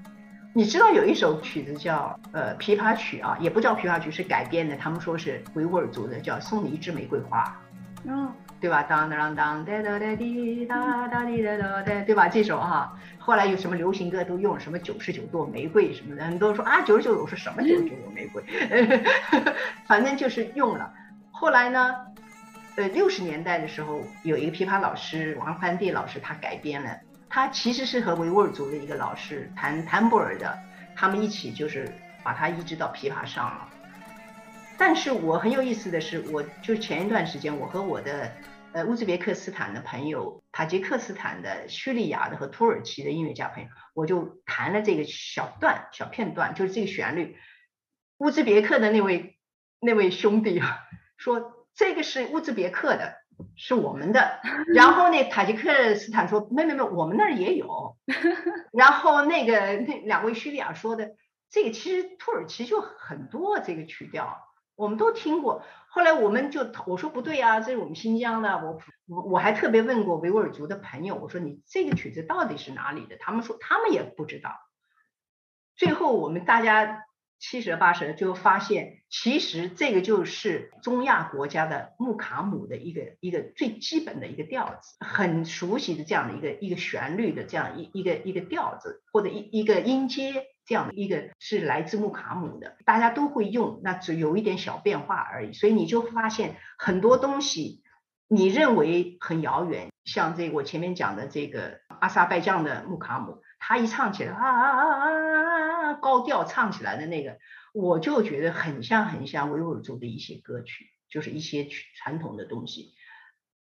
[0.52, 7.56] 你知道有一首曲子叫呃琵琶曲啊，也不叫琵琶曲，是改编的，他们说是维吾尔族的，叫送你一支玫瑰花。
[8.04, 8.32] 嗯。
[8.60, 8.82] 对吧？
[8.82, 12.28] 当当当当哒哒滴哒哒滴哒哒哒，对吧？
[12.28, 18.42] 这首哈，后来有什么流行歌都用什么九十九朵玫瑰什么的，很多人说啊九十九朵是什么九十九朵玫瑰？
[19.86, 20.92] 反正就是用了。
[21.30, 21.94] 后来呢，
[22.76, 30.58] 呃六十年代的时候，有一个琵琶老师王凡弟老师，他改编了，他其实是和维吾尔族的一个老师弹弹布尔的，
[30.96, 31.92] 他们一起就是
[32.22, 33.68] 把它移植到琵琶上了。
[34.78, 38.30] 但是我很有意思的是，我就前一段时间，我和我的
[38.76, 47.38] 呃乌兹别克斯坦的朋友、塔吉克斯坦的、叙利亚的和土耳其的音乐家朋友，我就弹了这个小段、小片段，就是这个旋律。
[48.18, 49.38] 乌兹别克的那位
[49.80, 50.80] 那位兄弟啊，
[51.16, 53.14] 说这个是乌兹别克的，
[53.56, 54.40] 是我们的。
[54.74, 57.96] 然后那，塔吉克斯坦说没没没，我们那儿也有。
[58.74, 61.12] 然后那个那两位叙利亚说的，
[61.48, 64.42] 这个其实土耳其就很多这个曲调。
[64.74, 65.64] 我们都听过，
[65.96, 68.58] 后来我们就我说不对啊，这是我们新疆的。
[68.58, 73.16] 我我我还特别问过维吾尔族的朋友，我说你这个曲子到底是哪里的？
[73.16, 74.50] 他们说他们也不知道。
[75.74, 77.05] 最后我们大家
[77.38, 90.46] 七十八十就发现，其实这个就是中亚国家的木卡姆的一个一个最基本的一个调子，很熟悉的这样的一个一个旋律的这样一一个一个调子或者一一个音阶。
[90.68, 95.52] 这样的一个是来自木卡姆的，大家都会用，那只有一点小变化而已。
[95.52, 97.84] 所以你就发现很多东西，
[98.26, 107.38] 你认为很遥远，像这个我前面讲的这个阿萨拜疆的木卡姆，他一唱起来啊啊啊啊啊啊高调唱起来的那个，
[107.72, 112.94] 我就觉得很像很像维吾尔族的一些歌曲，就是一些传统的东西。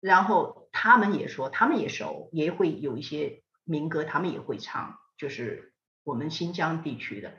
[0.01, 5.73] 然后他们也说，他们也熟，也会有一些民歌，他们也会唱，就是。
[6.07, 7.35] 我们新疆地区的，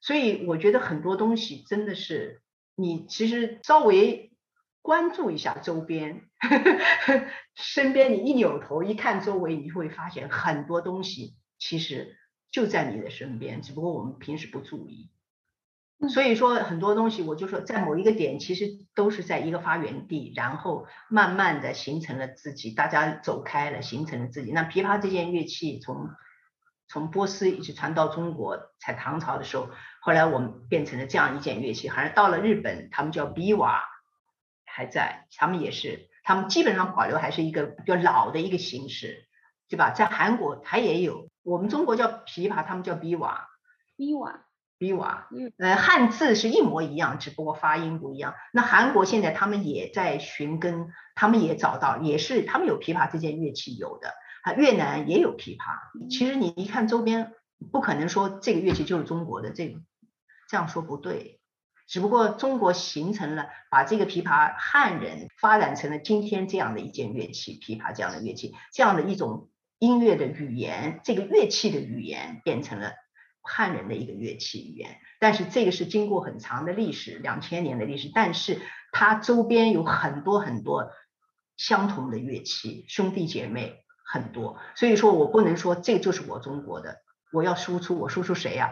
[0.00, 2.42] 所以我觉得很多东西真的是
[2.76, 4.30] 你其实稍微
[4.82, 6.22] 关注一下周边，
[7.56, 12.16] 身边你一扭头一看周围，你会发现很多东西其实
[12.50, 15.10] 就在你的身边，只不过我们平时不注意。
[16.08, 24.52] 所以说很多东西，我就说在某一个点，其实都是在一个发源地，然后慢慢的形成了自己，大家走开了，形成了自己。
[24.52, 26.08] 那琵琶这件乐器从。
[26.90, 29.68] 从波斯一直传到中国，在唐朝的时候，
[30.00, 31.86] 后来我们变成了这样一件乐器。
[31.90, 33.84] 好像到了日本，他们叫比瓦，
[34.64, 39.26] 还在，他们也是，他们基本上保留还是一个比较老的一个形式，
[39.68, 39.90] 对吧？
[39.90, 43.48] 在韩国它也有，我们中国叫琵琶，他们叫比瓦。
[43.96, 44.44] 比瓦，
[44.78, 48.34] 比瓦，嗯，呃，汉字是一模一样，只不过发音不一样。
[48.52, 54.14] 那韩国现在他们也在寻根，他们也找到，也是他们有琵琶这件乐器有的。
[54.44, 56.08] 啊，越南也有琵琶。
[56.08, 57.32] 其实你一看周边，
[57.72, 59.80] 不可能说这个乐器就是中国的，这个
[60.48, 61.40] 这样说不对。
[61.88, 72.92] 只不过中国形成了把这个琵琶汉人发展成了今天这样的一件乐器，琵琶这样的乐器，这样的一种音乐的语言，这个乐器的语言变成了
[73.42, 74.98] 汉人的一个乐器语言。
[75.20, 78.60] 但是这个是经过很长的历史，两千年的历史，但是
[78.92, 80.90] 它周边有很多很多。
[81.58, 86.98] 相同的乐器，兄弟姐妹很多，所以说我不能说这就是我中国的，
[87.32, 88.70] 我要输出，我输出谁呀？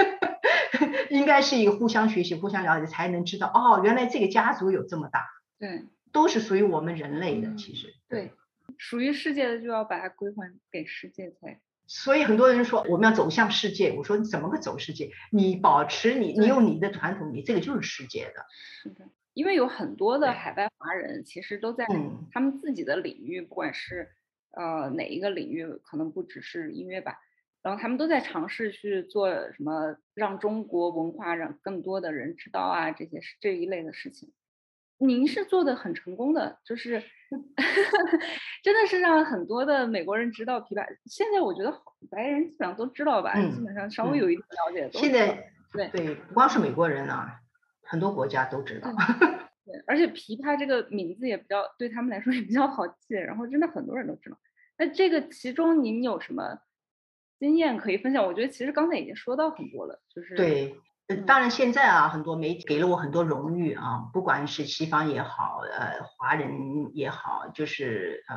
[1.10, 5.26] 应该是一个互相学习、互相了解，才能知道哦，原来这个家族有这么大，
[5.58, 8.32] 对，都是属于我们人类的，其实对，
[8.76, 11.60] 属于世界的就要把它归还给世界才。
[11.86, 15.10] 所以很多人说我们要走向世界，我说你怎么个走世界？
[15.32, 18.44] 你保持你，你用你的传统，你这个就是世界的。
[18.82, 21.86] 是的，因为有很多的海外华人其实都在
[22.30, 24.10] 他们自己的领域，不管是
[24.50, 27.18] 呃哪一个领域，可能不只是音乐吧。
[27.62, 34.30] 然后他们都在尝试去做什么，让中国文化让更多的人知道啊，这些是这一类的事情。
[34.98, 37.02] 您是做的很成功的，就是
[38.62, 40.86] 真的是让很多的美国人知道琵琶。
[41.06, 41.72] 现在我觉得
[42.10, 44.46] 白人基本上都知道吧，基本上稍微有一点
[44.82, 44.98] 了解。
[44.98, 47.40] 现在对对，不光是美国人啊，
[47.82, 48.90] 很多国家都知道。
[49.66, 54.38] 对，而且琵琶这个名字也比较对他们来说也比较好记，然后真的很多人都知道。
[54.78, 56.60] 那这个其中您有什么？
[57.38, 60.74] 经验可以分享，我觉得其实刚才已经说到很多了，就是对，
[61.26, 68.36] 当然现在啊，很多媒体给了我很多荣誉啊，不管是西方也好，呃，华人也好，就是呃。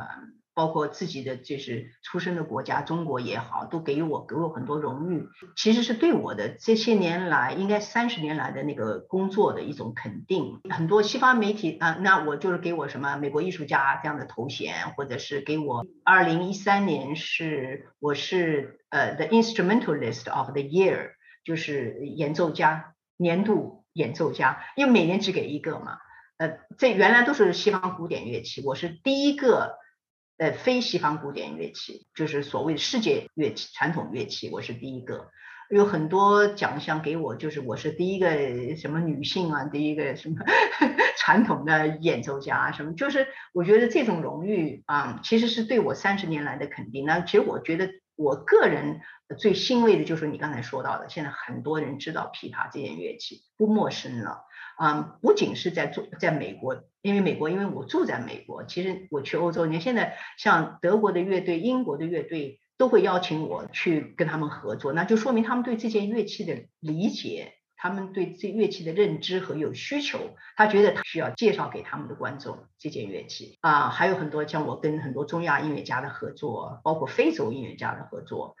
[0.54, 10.60] 包括自己的就是出生的国家中国也好，都给我给我很多荣誉，其实是对我的这些年来应该三十年来的那个工作的一种肯定。
[10.68, 21.12] 很多西方媒体啊，那我就是给我什么美国艺术家这样的头衔，或者是给我二零一三年是我是呃 The Instrumentalist of the Year，
[21.44, 25.98] 就是演奏家年度演奏家，因为每年只给一个嘛。
[26.38, 29.80] 呃，这原来都是西方古典乐器，我是第一个。
[30.38, 35.28] 呃，非西方古典乐器，就是所谓世界乐器、传统乐器，我是第一个。
[35.70, 40.36] 有很多奖项给我，就是我是第一个什么女性啊，第一个什么
[41.16, 47.04] 传统的演奏家啊，什么，就是我觉得这种荣誉啊，其实是对我三十年来的肯定。
[47.04, 47.88] 那其实我觉得
[48.22, 49.00] 我个人
[49.38, 54.44] 最欣慰的就是你刚才说到的，现在很多人知道琵琶这件乐器，不陌生了。
[54.80, 67.52] 嗯，不仅是在做，在美国，因为美国，因为我住在美国，其实我去欧洲，你看现在像德国的乐队、英国的乐队都会邀请我去跟他们合作，那就说明他们对这件乐器的理解，
[67.82, 78.54] 他们对这乐器的认知和有需求，他觉得他需要介绍给他们的观众这件乐器啊，还有很多像我跟很多中亚音乐家的合作，包括非洲音乐家的合作。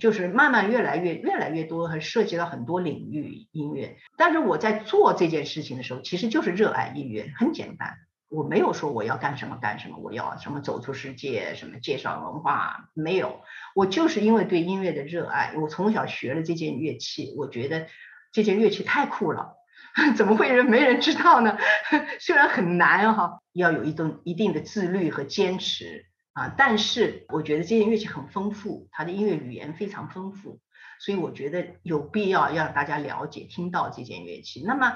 [0.00, 3.98] 就是慢慢越来越越来越多，还涉及到很多领域音乐。
[4.16, 7.98] 但是我在做这件事情的时候，其实就是热爱音乐，很简单。
[8.30, 13.42] 我没有说我要干什么干什么，我要什么走出世界，什么介绍文化，没有。
[13.74, 17.86] 我就是因为对音乐的热爱，我从小学了这件乐器，我觉得
[18.32, 19.56] 这件乐器太酷了，
[20.16, 21.58] 怎么会人没人知道呢？
[22.18, 26.06] 虽然很难哈，要有一种一定的自律和坚持。
[26.34, 30.60] 啊，但是我觉得这件乐器很丰富，它的音乐语言非常丰富，
[30.98, 34.64] 所以我觉得有必要让大家了解、听到这件乐器。
[34.64, 34.94] 那么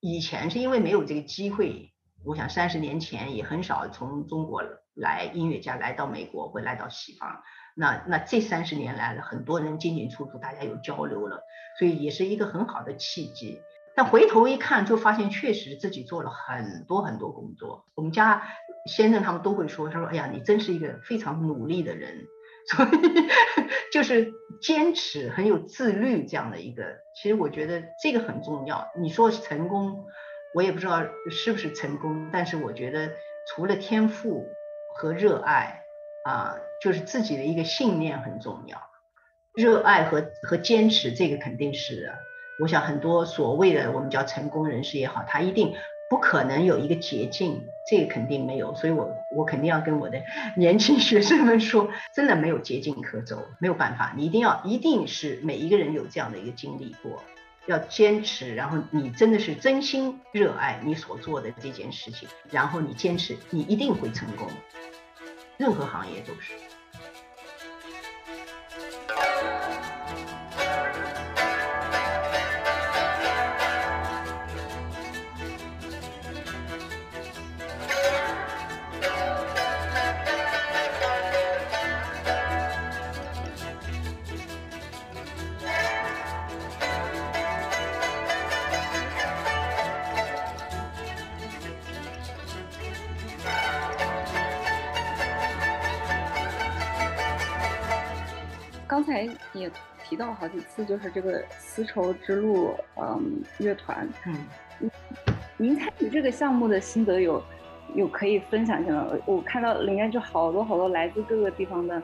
[0.00, 1.92] 以前是因为没有这个机会，
[2.24, 7.44] 我想三十年前也很少从中国来音乐家来到美国或来到西方。
[7.76, 11.44] 那那这三十年来了，很多人进进出出，大家有交流了，
[11.78, 13.62] 所以也是一个很好的契机。
[13.94, 17.86] 但回头一看，就发现确实自己做了很多很多工作。
[17.94, 18.42] 我们家
[18.84, 22.26] 先生他们都会说：“他说，哎呀，你真是一个非常努力的人，
[22.68, 22.88] 所以
[23.90, 26.98] 就是坚持，很有自律这样的一个。
[27.14, 28.86] 其实我觉得这个很重要。
[29.00, 30.04] 你说成功，
[30.54, 33.12] 我也不知道是不是成功，但是我觉得
[33.48, 34.46] 除了天赋
[34.94, 35.84] 和热爱
[36.26, 38.78] 啊，就是自己的一个信念很重要。
[39.56, 42.12] 热爱和和坚持，这个肯定是。”
[42.60, 45.74] 我想很多所谓的我们叫成功人士也好，他一定
[46.08, 48.74] 不可能有一个捷径，这个肯定没有。
[48.74, 50.22] 所以我我肯定要跟我的
[50.56, 57.22] 年轻学生们说，真的没有捷径可走，没有办法，你一定要一定是每一个人有这样的一个经历过，
[57.66, 64.48] 要坚持，然后你真的是真心热爱你所做的这件事情，然后你坚持，你一定会成功。
[65.58, 66.54] 任何行业都是。
[100.08, 104.90] 提到好几次，就是这个丝绸之路，嗯，乐团，嗯，
[105.56, 107.42] 您参与这个项目的心得有
[107.96, 109.08] 有可以分享一下吗？
[109.26, 112.00] 我看到里面就好多好多来自各个地方的，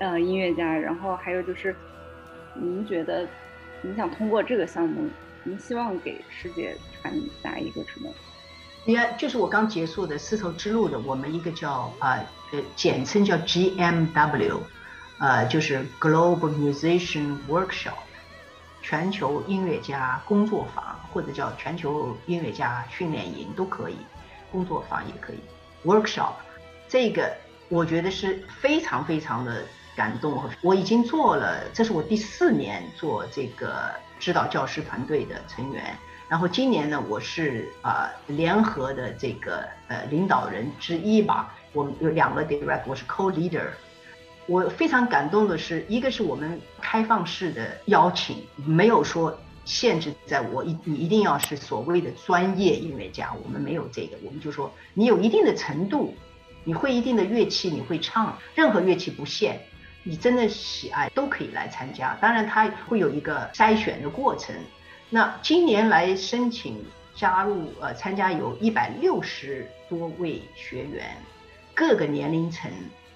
[0.00, 0.76] 呃，音乐家。
[0.76, 1.74] 然后还有就是，
[2.54, 3.24] 您觉得，
[3.80, 5.08] 您想通过这个项目，
[5.44, 8.08] 您希望给世界传达一个什么？
[8.84, 12.18] 你看，就是我刚结束的丝绸之路的，我们一个叫啊
[12.52, 14.58] 呃，简称叫 GMW，
[15.20, 17.92] 呃，就是 Global Musician Workshop，
[18.80, 23.98] 全球音乐家工作坊，或者叫全球音乐家训练营都可以。
[24.50, 25.38] 工作坊也可以
[25.84, 26.32] ，workshop，
[26.88, 27.32] 这个
[27.68, 29.62] 我觉得是非常非常的
[29.94, 30.50] 感动和。
[30.62, 35.94] 我已经做了，这是我第四年做这个指导教师团队的成员。
[36.28, 41.54] 然后今年呢，我是啊联合的这个呃领导人之一吧。
[41.72, 43.68] 我们有两个 direct，我是 co-leader。
[44.50, 49.38] 我非常感动的是，一个是我们开放式的邀请，没有说。
[49.66, 56.12] 限制在我一你一定要是所谓的专业音乐家，我们没有这个，我们就说你有一定的程度，
[56.64, 59.60] 你会一定的乐器，你会唱，任何乐器不限，
[60.02, 62.16] 你真的喜爱都可以来参加。
[62.20, 64.56] 当然，它会有一个筛选的过程。
[65.08, 66.84] 那今年来申请
[67.14, 71.16] 加入呃参加有一百六十多位学员，
[71.74, 72.68] 各个年龄层。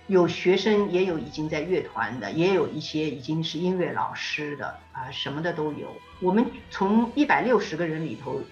[0.06, 5.96] 有学生，也有已经在乐团的，也有一些已经是音乐老师的啊，什么的都有。
[6.20, 8.42] 我们从一百六十个人里头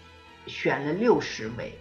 [0.46, 1.78] 选了六十位，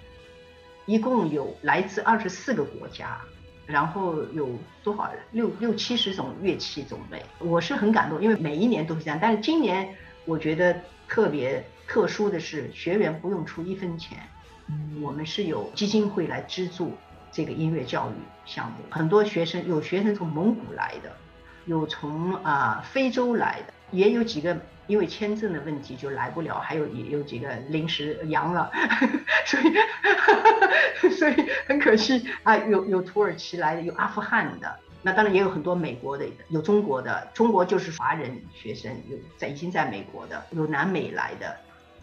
[0.86, 3.18] 一共有来自二十四个国家，
[3.66, 4.50] 然后有
[4.84, 7.24] 多少六六七十种乐器种类。
[7.40, 9.96] 我是很感动，因为每一年都是这样，但是今年
[10.26, 14.18] 我觉得特别特殊的是，学员不用出一分钱，
[15.02, 16.98] 我们是有基金会来资助。
[17.32, 18.14] 这个音乐教育
[18.46, 21.16] 项目，很多学生有学生从蒙古来的，
[21.66, 24.58] 有从啊非洲来的，也有几个
[24.88, 28.70] 因为签证的问题就来不了，还有也有几个临时阳了，
[29.46, 31.36] 所以 所以
[31.68, 41.56] 很可惜啊，有有土耳其来的，有阿富汗的，那当然也有很多美国的，有中国的，中国就是华人学生，有在已经在美国的，有南美来的，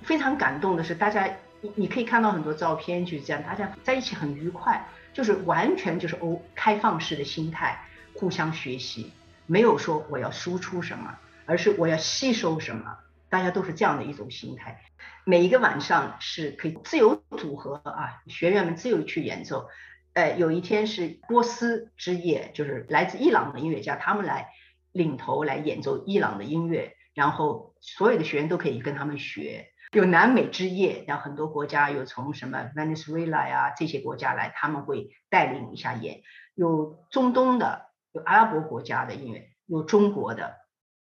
[0.03, 1.29] 非常感动的是大家，
[1.61, 4.83] 你你可以看到很多照片，就是这样，大家在一起很愉快。
[5.19, 9.13] 就是完全就是欧开放式的心态，互相学习，
[9.47, 12.97] 没有说我要输出什么，而是我要吸收什么，
[13.29, 14.81] 大家都是这样的一种心态。
[15.25, 19.69] 每一个晚上是可以自由组合啊，学员们自由去演奏。
[20.13, 24.51] 呃，有一天是波斯之夜，就是来自伊朗的音乐家，他们来
[24.93, 29.67] 领头来演奏伊朗的音乐，然后所有的学员都可以跟他们学。
[29.91, 36.23] 有南美之夜，然后很多国家有从什么 Venezuela 呀这些国家来，他们会带领一下演。
[36.55, 40.57] 有中东的，有阿拉伯国家的音乐，有中国的。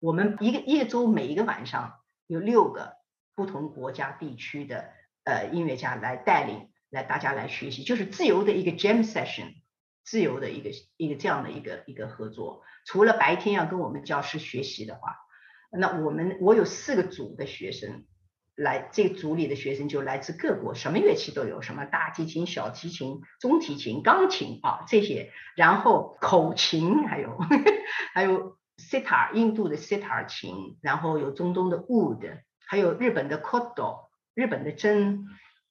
[0.01, 2.97] 我们一个一周每一个晚上有六个
[3.37, 4.91] 不同国家地区的
[5.22, 9.55] 呃音乐家来带领，来大家来学习，就是自由的一个 jam session，
[10.03, 12.62] 自由的一个一个这样的一个一个合作。
[12.85, 15.18] 除了白天要跟我们教师学习的话，
[15.70, 18.05] 那我们我有四个组的学生。
[18.55, 27.39] 来这组里的学生就来自各国，什么乐器都有，什么大提琴、小提琴、中提琴、钢琴啊这些，然后口琴还有
[28.15, 35.25] 还有 sitar，印度的 sitar 琴，然后有中东的 wood，还有日本的 koto，日本的筝，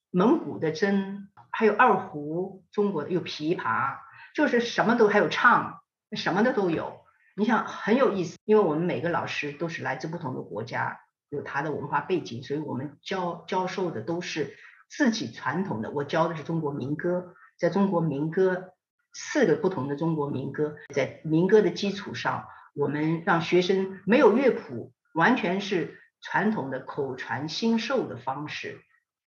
[0.09, 3.97] 蒙古的筝，还有二胡，中国的有琵琶，
[4.33, 5.81] 就是什么都还有唱，
[6.15, 7.01] 什么的都有。
[7.35, 10.99] 你想很有意思，因为我们每个老师都是来自不同的国家。
[11.31, 14.57] 有他的文化背景，所以我们教教授的都是
[14.89, 15.89] 自己传统的。
[15.89, 18.73] 我教的是中国民歌，在中国民歌
[19.13, 28.81] 四个不同的中国民歌，在民歌的基础上，我们让学生没有乐谱，完全是传统的口传心授的方式。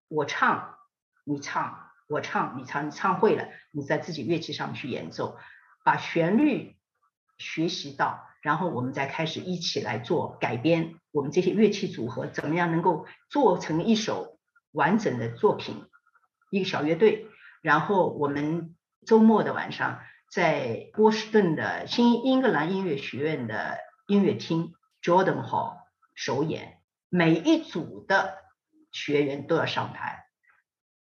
[0.10, 0.76] 我唱，
[1.24, 2.86] 你唱；我唱，你唱。
[2.86, 5.38] 你唱会了，你在自己乐器上去演奏，
[5.86, 6.76] 把旋律
[7.38, 8.28] 学习到。
[8.42, 14.40] 然后我们再开始一起来做改编，我们这些乐器组合怎么样能够做成一首
[14.72, 15.86] 完整的作品？
[16.50, 17.28] 一个小乐队。
[17.62, 25.78] 然后我们周末的晚上在波士顿的新英格兰音乐学院的音乐厅 Jordan Hall
[26.16, 28.40] 首演，每一组的
[28.92, 30.26] 学员都要上台。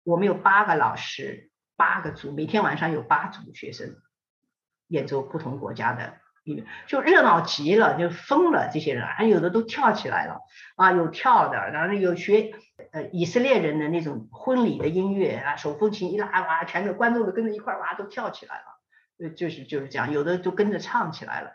[0.04, 3.96] 我们有八个老师，八个组，每天晚上有八组学生
[4.88, 6.19] 演奏不同国家的。
[6.88, 8.70] 就热闹极了，就疯了。
[8.74, 10.40] 这些人啊，有的都跳起来了
[10.76, 12.52] 啊，有跳的，然后有学
[12.92, 18.64] 呃以色列人的那种婚礼的音乐啊，手风琴一拉哇，全都观众都跟着一块哇都跳起来了。
[19.36, 21.52] 就是就是这样，有的都跟着唱起来了。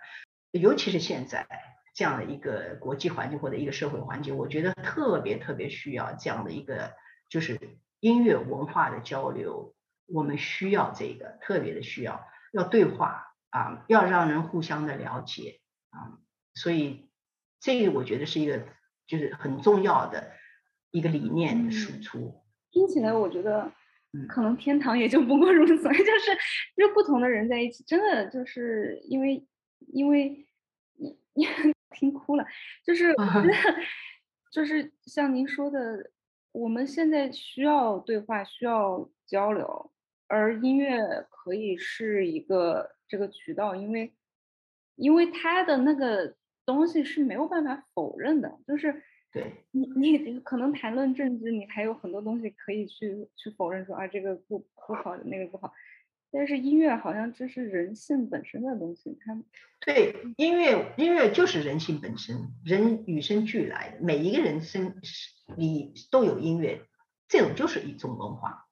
[0.51, 1.47] 尤其是现在
[1.95, 6.93] 这样的一个国际环境或者一个社会环境，我觉得特别特别需要这样的一个
[7.31, 7.59] 就是
[8.01, 9.75] 音乐文化的交流，
[10.07, 16.19] 我们需要这个，特别的需要，要对话啊，要让人互相的了解啊，
[16.55, 17.09] 所以
[17.61, 18.67] 这个我觉得是一个
[19.07, 20.33] 就是很重要的
[20.91, 22.43] 一个理念的输出。
[22.73, 23.71] 听起来我觉得，
[24.29, 26.37] 可能天堂也就不过如此， 就是
[26.77, 29.47] 就不同的人在一起，真的就是因为
[29.93, 30.45] 因为
[30.97, 31.47] 你你
[31.95, 32.45] 听哭了，
[32.85, 33.53] 就是我觉 得
[34.51, 36.11] 就是像您说的。
[36.57, 39.91] 我们现在需要对话，需要交流，
[40.29, 44.13] 而音乐可以是一个这个渠道，因为，
[44.97, 46.35] 因为他的那个
[46.65, 49.03] 东西是没有办法否认的，就是
[49.33, 55.73] 对你你可能谈论政治，你还有很多东西可以去去否认说啊这个不不好，那个不好。
[56.37, 59.41] 但是音乐好像这是人性本身的东西，它
[59.79, 64.97] 对音乐，音乐就是人性本身，人与生俱来的，每一个人生
[65.57, 66.81] 里都有音乐，
[67.29, 68.64] 这种就是一种文化，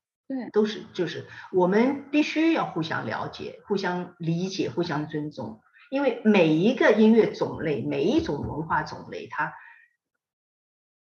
[0.53, 5.61] 都是就是我们必须要互相了解、互相理解、互相尊重，
[5.91, 9.53] 因为每一个音乐种类、每一种文化种类，它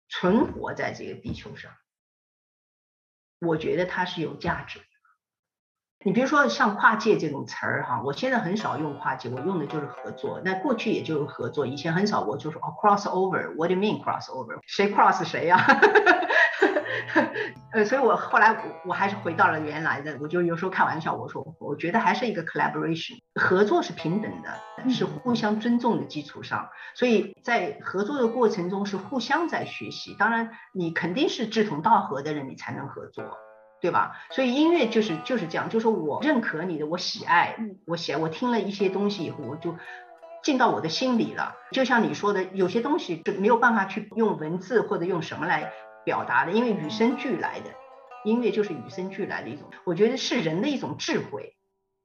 [0.09, 1.73] 存活在这个地球上，
[3.41, 4.85] 我觉得它是有价值的。
[6.05, 10.41] 你比如说像跨界这种词儿哈，我现在很少用跨界，我用的就是合作。
[10.45, 14.61] 那过去也就是合作，以前很少我就说哦 cross over，what do you mean cross over？
[14.67, 15.59] 谁 cross 谁呀？
[17.73, 30.15] 呃，所以我后来我我还是回到了原来的，我就有时候开玩笑我说，我觉得还是一个 collaboration，合作是平等的，是互相尊重的基础上，所以在合作的过程中是互相在学习。
[30.19, 33.39] 当然你肯定是志同道合的人，你才能合作。
[33.79, 34.17] 对吧？
[34.31, 39.77] 所以音乐就是就是这样，就是我认可你的，我喜爱，我喜爱，我听了一些东西以后，我就
[40.43, 41.55] 进到我的心里了。
[41.73, 45.73] 就像你说的，有些东西是没有办法去用文字或者用什么来
[46.07, 47.67] 表达的，因为与生俱来的
[48.25, 51.57] 音乐就是与生俱来的一种，我觉得是人的一种智慧，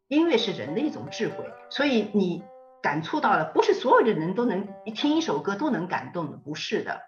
[0.10, 1.46] 音乐是人的一种智慧。
[1.70, 2.44] 所以你
[2.82, 7.02] 感触到了，不是所有的人都能听一首歌都能感动的，不是的，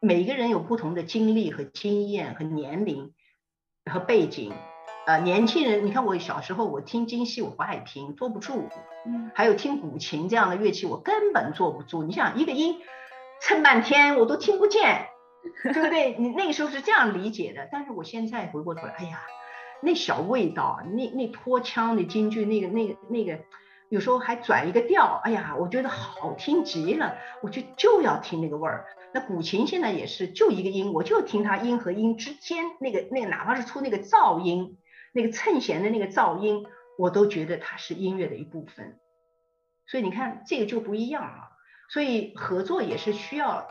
[0.00, 3.12] 每个人有不同的经历和经验和年龄。
[3.90, 4.52] 和背景，
[5.06, 8.68] 呃，年轻人，你看我小时候我听京戏我不爱听，坐不住，
[9.06, 12.02] 嗯，还有听古琴这样的乐器我根本坐不住。
[12.02, 12.78] 你想一个音
[13.40, 15.06] 蹭半天我都听不见，
[15.62, 16.16] 对不对？
[16.18, 19.20] 你那个时候是这样理解的，但是我现在回过头来，哎呀，
[19.82, 23.40] 那小味道，那那拖腔的京剧，那个那个那个，
[23.88, 28.86] 有时候还转一个调，哎呀，我觉得好听极了，我就就要听那个味儿。
[29.12, 34.78] 那古琴现在也是就一个音，我就听它音和音之间那个那个，哪怕是出那个噪音，
[35.12, 36.64] 那个衬弦的那个噪音，
[36.96, 38.98] 我都觉得它是音乐的一部分。
[39.86, 41.48] 所以你看这个就不一样了。
[41.88, 43.68] 所以合作也是需要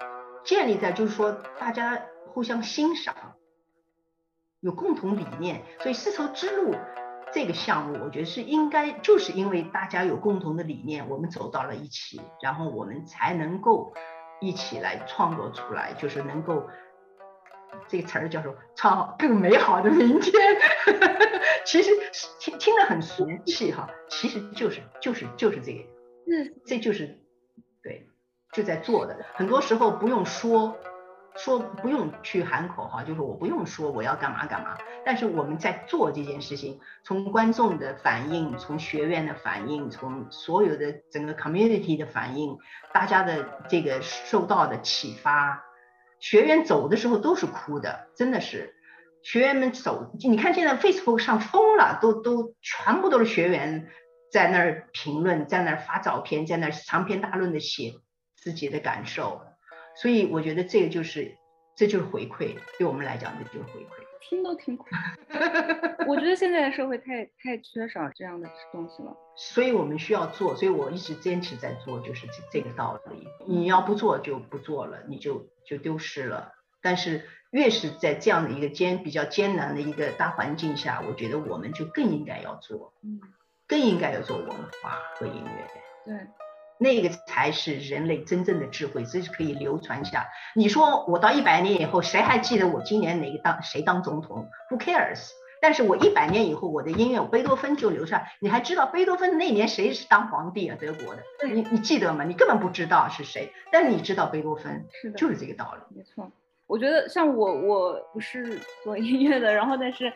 [0.49, 2.01] 建立在就是说大家
[2.33, 3.35] 互相欣赏，
[4.59, 5.61] 有共同理念。
[5.79, 6.73] 所以丝绸之路
[7.31, 13.93] 这个项目，我觉得是应该就是因为大家有共同的理念，我们走到了一起，然后我们才能够。
[14.41, 16.65] 一起来创作出来，就是能够
[17.89, 20.33] 这个词儿叫做创更美好的明天。
[21.67, 21.91] 其实
[22.39, 25.79] 听听着很俗气哈，其实就是就是就是这个，
[26.31, 27.18] 嗯，这就是
[28.53, 29.17] 就在做的。
[29.33, 30.77] 很多时候不用说。
[31.37, 34.77] 说不用去喊口号，就是我不用说我要干嘛干嘛。
[35.05, 42.57] 但是我们在做这件事情，从观众的反应，从学院的反应，从所有的整个 community 的反应，
[42.91, 45.63] 大家的这个受到的启发，
[46.19, 48.75] 学员走的时候都是哭的，真的是。
[49.23, 53.87] 学员们走，你看现在 Facebook 上疯了，都都全部都是学员
[54.29, 57.93] 在那儿评论，在那儿发照片，在那儿长篇大论的写
[58.41, 59.41] 自己的感受。
[59.95, 61.35] 所以我觉得这个就是，
[61.75, 63.87] 这就是回馈，对我们来讲，这就是回馈。
[64.21, 64.85] 听都听苦。
[66.05, 69.15] 我觉得现在的社会太太缺少这样的东西了。
[69.35, 73.27] 所以我们需要做，所以我一直坚持在做，就是这这个道理。
[73.47, 76.53] 你要不做就不做了，你就就丢失了。
[76.81, 83.21] 但是越是在这样的一个艰比较艰难的一个大环境下，我觉得我们就更应该要做，嗯，
[83.67, 85.67] 更应该要做文化和音乐。
[86.05, 86.27] 对。
[86.79, 90.27] 那个才是人类真正的智慧，这是可以流传下。
[90.55, 95.29] 你说我到一百年以后，谁还记得我今年哪个当谁当总统？Who cares？
[95.61, 98.25] 但是我一百年以后，我的音乐贝多芬就留下。
[98.39, 100.77] 你还知道贝多芬那年谁是当皇帝啊？
[100.79, 101.21] 德国的，
[101.53, 102.23] 你你记得吗？
[102.23, 105.97] 你根本不知道是谁，但你知道贝多芬，是的，就是这个道理。
[105.97, 106.31] 没错，
[106.65, 110.13] 我觉得像我，我不是做音乐的，然后但是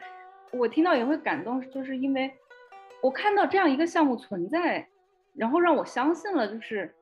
[0.54, 2.32] 我听到也会感动，就是因为
[3.02, 4.88] 我看到这样一个项目存在。
[5.36, 6.96] 然后让我相信了，就是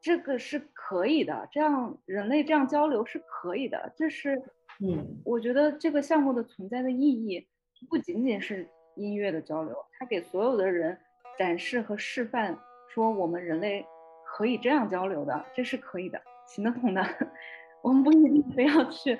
[0.00, 4.36] 这个是可以的，这样人类这样交流是可以的，这是，
[4.80, 7.46] 嗯，我觉得这个项目的存在的意义
[7.88, 10.98] 不仅仅是音乐的交流，它给所有的人
[11.38, 13.86] 展示和示范，说我们人类
[14.24, 17.02] 可以这样交流的，这是可以的，行得通的。
[17.82, 19.18] 我们不一定非要去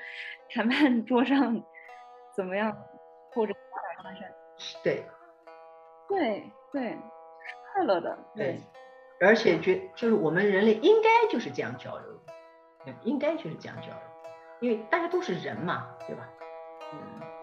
[0.51, 1.63] 谈判桌上
[2.35, 2.77] 怎么样，
[3.33, 4.29] 或者发展山。
[4.83, 5.05] 对，
[6.09, 6.99] 对对，是
[7.77, 8.19] 快乐的。
[8.35, 8.59] 对，
[9.21, 13.99] 而且觉就是我们人类应该就是这样交流，应该就是这样交流，
[14.61, 16.27] 因为大家都是人嘛，对吧？
[16.95, 17.36] 嗯。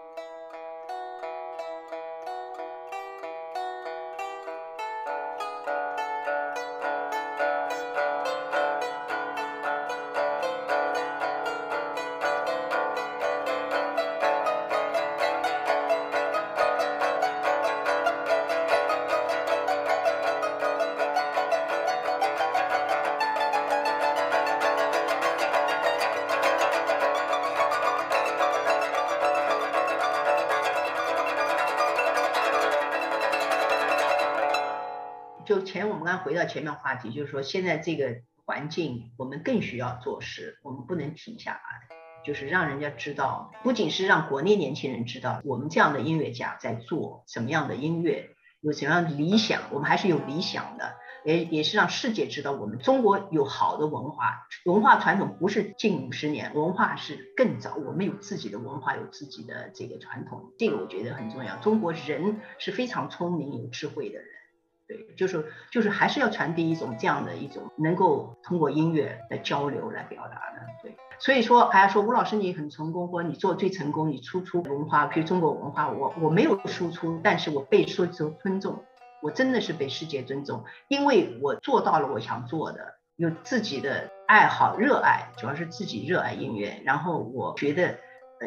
[36.18, 41.88] 回到前面话题，就是说现在这个环境，我们更需要做事，我们不能停下来，
[42.24, 50.94] 就是让人家知道，不仅是让国内年轻人知道，我们这样的音乐家在做什么样的音乐，有什么样的理想，我们还是有理想的，
[51.24, 61.56] 也也是让世界知道我们中国有好的文化，文化传统不是近五十年，文化是更早，我们有自己的文化，有自己的这个传统，这个我觉得很重要。
[61.56, 64.33] 中国人是非常聪明有智慧的人。
[64.86, 70.60] 对，就是就是还是要传递一种这样的一种能够通过音乐的交流来表达的。
[70.82, 78.84] 对，所以说还要说吴老师你很成功，或者你做最成功，你输出文化，比如中国文化，我我没有输出，但是我被受尊重，
[79.22, 87.98] 我真的是被世界尊重，因为我做到了我想做的，有自己的爱好，热爱，主要是自己热爱音乐，然后我觉得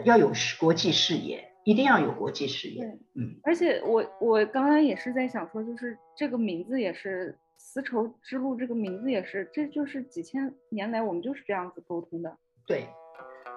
[0.04, 1.47] 要有国际视野。
[1.68, 2.82] 一定要有国际视野。
[3.14, 12.38] 嗯，而且我我刚刚也是在想说，就是这个名字也是丝绸之路，这个名字也是，这就是几千年来我们就是这样子沟通的。
[12.66, 12.88] 对，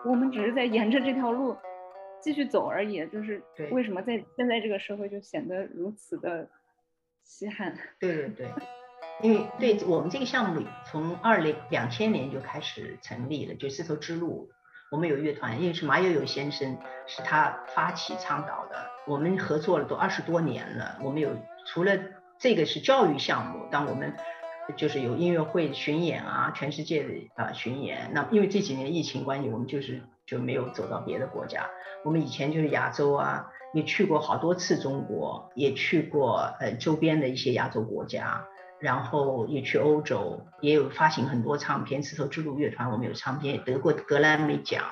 [0.04, 1.56] 我们只是在沿着这条路
[2.20, 3.06] 继续走而已。
[3.06, 3.40] 就是
[3.70, 6.50] 为什么在现在这个社会就显得如此的
[7.22, 7.78] 稀罕？
[8.00, 8.48] 对对对，
[9.22, 14.50] 因为对我们这个项目从二零两千年就开始成立了，就丝绸之路。
[14.90, 16.76] 我们有乐团，因为是马友友先生
[17.06, 18.90] 是他发起倡导的。
[19.06, 20.98] 我们合作了都二十多年了。
[21.00, 21.30] 我们有
[21.64, 21.96] 除了
[22.38, 24.12] 这个是教育项目，当我们
[24.76, 28.10] 就是有音乐会巡演啊，全世界的啊巡演。
[28.12, 31.70] 那因为这几年疫情关系，我们就是就没有走到别的国家。
[32.04, 38.44] 我们以前就是亚洲啊，也去过好多次中国，也去过呃周边的一些亚洲国家。
[38.80, 42.02] 然后也去欧洲，也有发行很多唱片。
[42.02, 44.82] 丝绸之路乐团，我们有唱片，得过格莱美奖，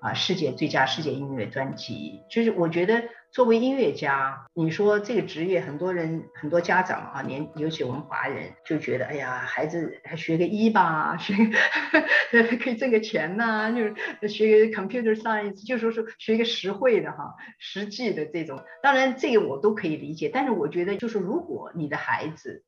[0.00, 2.22] 啊，世界最佳世界音乐专辑。
[2.30, 11.34] 就是我觉得，作为音乐家，你说这个职业，很多人很多家长啊，年尤其我们华人就觉得，哎呀，孩子还学个医吧，学
[12.62, 18.62] 可以挣个钱呐，就是学个 computer science，就说是学一个实惠的哈，实际的这种。
[18.80, 22.62] 当然这个我都可以理解，但是我觉得，就是如果你的孩子，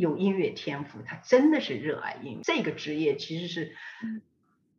[0.00, 2.40] 有音乐天赋，他真的是热爱音乐。
[2.42, 3.76] 这个职业其实是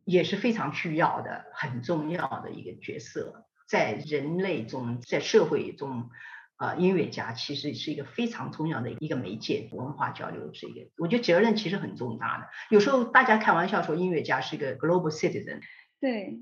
[0.04, 6.10] 也是非常需要的，很重要的一个角色，在人类中，在社会中，
[6.58, 12.50] 呃，音乐家其实是一个非常重要的一个媒介，文化交流是一个，我觉得责任其实很重大的。
[12.70, 15.62] 有时候大家开玩笑说，音乐家是一个 global citizen。
[16.00, 16.42] 对，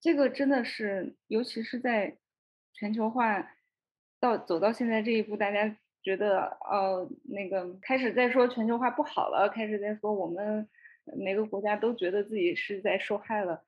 [0.00, 2.16] 这个真的是，尤其是在
[2.72, 3.52] 全球化
[4.18, 5.76] 到走到现在这一步，大家。
[6.08, 10.66] 觉得呃那个开始在说全球化不好了，开始在说我们
[11.04, 13.62] 每个国家都觉得自己是在受害了，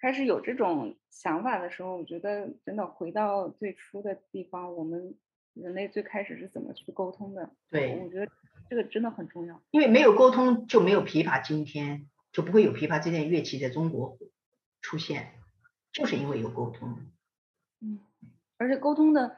[0.00, 5.16] 开始有这种想法的时候，我觉得真的回到最初的地方，我们
[5.54, 7.50] 人类最开始是怎么去沟通的？
[7.68, 8.30] 对，我觉得
[8.70, 9.60] 这个真的很重要。
[9.72, 14.16] 因为没有沟通，就没有琵琶，今天就不会有琵琶这件乐器在中国
[14.80, 15.32] 出现，
[15.92, 16.96] 就是因为有沟通。
[17.80, 17.98] 嗯，
[18.56, 19.36] 而且沟通的。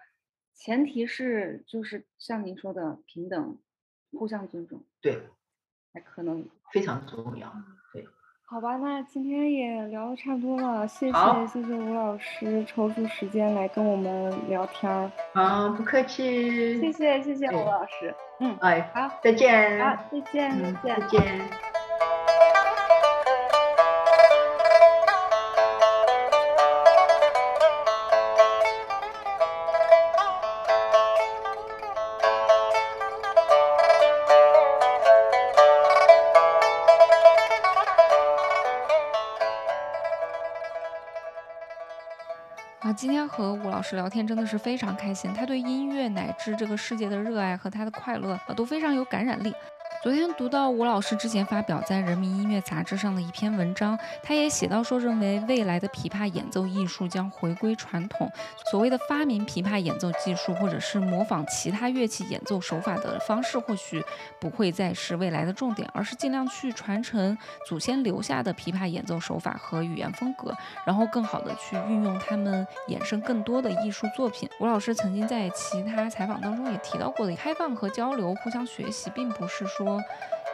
[0.54, 3.58] 前提是就是像您说的平等，
[4.12, 5.20] 互相尊重，对，
[5.92, 7.52] 还可能非常重要，
[7.92, 8.06] 对。
[8.46, 15.10] 好吧，那今天也聊的差不多了，谢谢谢谢吴老师抽出时间来跟我们聊天儿。
[15.32, 16.78] 好，不客气。
[16.78, 18.14] 谢谢谢谢吴老师。
[18.40, 19.82] 嗯，哎，好，再见。
[19.82, 21.63] 好，再见，再见。
[42.84, 49.54] 啊，今天和吴老师聊天真的是非常开心，他对音乐乃至这个世界的热爱和他的快乐啊，都非常有感染力。
[50.04, 58.30] 昨天读到吴老师之前发表在《人民音乐杂志》上的一篇文章，他也写到说，认为未来的琵琶演奏艺术将回归传统，
[58.70, 64.04] 所谓的发明琵琶演奏技术，或者是模仿其他乐器演奏手法的方式，或许
[64.38, 67.34] 不会再是未来的重点，而是尽量去传承
[67.66, 74.46] 祖先留下的琵琶演奏手法和语言风格，然后更好的去运用它们，衍生更多的艺术作品。
[74.60, 79.93] 吴老师曾经在其他采访当中也提到过的，开放和交流，互相学习，并不是说。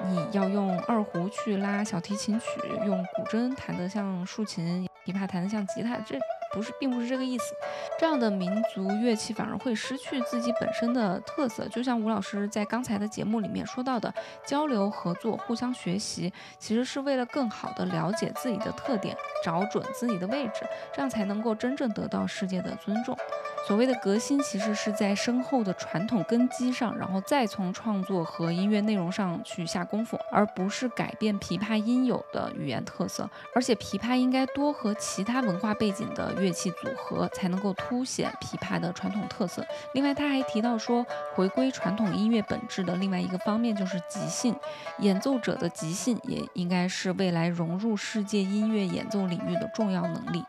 [0.07, 2.47] 你要用二胡去拉小提琴曲，
[2.85, 6.19] 用古筝弹得像竖琴，琵琶弹得像吉他，这
[6.53, 7.55] 不是，并不是这个意思。
[7.99, 11.69] 这样的民族乐器反而会失去自己本身的特色。
[11.69, 14.13] 就像吴老师在刚才的节目里面说到的，
[14.45, 19.15] 交流合作、互相学习，其实是为了更好的了解自己的特点，
[19.45, 23.17] 找准自己的位置，这样才能够真正得到世界的尊重。
[23.69, 33.31] 所谓的革新，其实是在深厚的传统根基上，然后再从创作和音乐内容上去下功夫，而不是改变琵琶应有的语言特色。
[33.55, 39.65] 而且，琵琶应该多和其他文化背景的乐器组合，才能够凸显琵琶的传统特色。
[39.95, 44.57] 另外，他还提到说，回归传统音乐本质的另外一个方面就是即兴，
[44.99, 50.43] 演奏者的即兴也应该是未来融入世界音乐演奏领域的重要能力。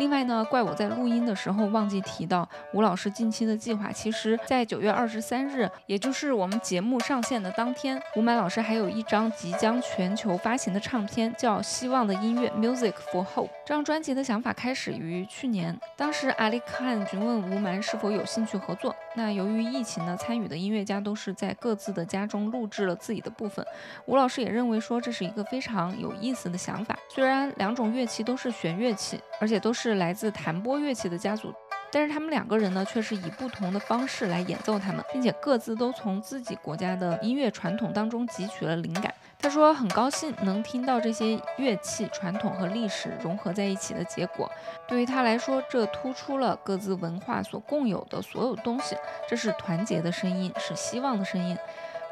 [0.00, 3.92] 另外呢，怪我在录音的时候忘记提到吴老师近期的计划。
[3.92, 13.50] 其实，在九月二十三日，也就是我们节目上线的当天，吴满老师还有一张即将全球发行的唱片，叫《希望的音乐》（Music for Hope）。
[13.66, 18.96] 这张专辑的想法开始于去年，当时阿里克汗询问吴满是否有兴趣合作。
[19.14, 23.62] 那由于疫情呢，参与的音乐家都是在各自的家中录制了自己的部分。
[24.06, 26.98] 吴老师也认为说这是一个非常有意思的想法。
[27.10, 31.52] 虽然两种乐器都是弦乐器，而且都是是来自弹拨乐器的家族，
[31.90, 39.12] 但是他们两个人呢，却是以不同的方式来演奏它们，并且各自都从自己国家的音乐传统当中汲取了灵感。
[39.42, 44.48] 他说很高兴能听到这些乐器传统和历史融合在一起的结果。
[44.86, 48.94] 对于他来说，这突出了各自文化所共有的所有东西。
[49.26, 51.56] 这是团结的声音，是希望的声音。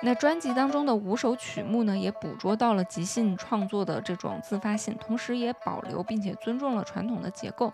[0.00, 7.72] 那专辑当中的五首曲目呢，也捕捉到了即兴创作的这种自发性，同时也保留并且尊重了传统的结构，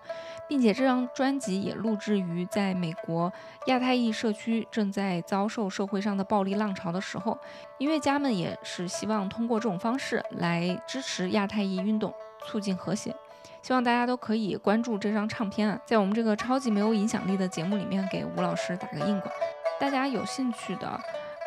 [0.49, 3.31] 并且这张专辑也录制于在美国
[3.67, 7.39] 亚太裔社区正在遭受社会上的暴力浪潮的时候，
[7.77, 12.15] 音乐家们也是希望通过这种方式来支持亚太裔运动，
[12.47, 13.15] 促进和谐。
[13.61, 19.31] 希望大家都可以关注这张唱片啊，在我们这个超级没有影响力的节目里面给吴老师打个硬广，
[19.79, 20.99] 大家有兴趣的。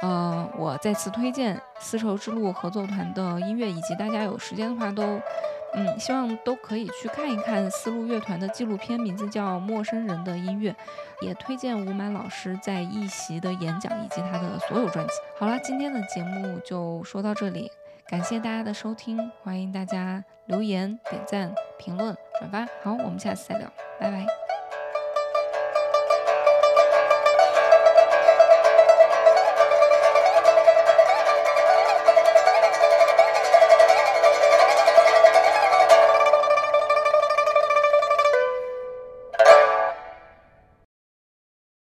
[0.02, 5.20] 呃，我再次推荐丝绸之路合作团的音乐，以及大家有时间的话都，
[5.74, 10.72] 嗯，希望都可以去看一看丝路乐团的纪录片，名字叫《陌生人的音乐》，
[11.26, 15.14] 也推荐吴满老师在一席的演讲以及他的所有专辑。
[15.40, 17.72] 好了，今天的节目就说到这里，
[18.08, 22.68] 感谢大家的收听，欢迎大家留言、点赞、评论、转发。
[22.84, 23.68] 好，我们下次再聊，
[24.00, 24.47] 拜拜。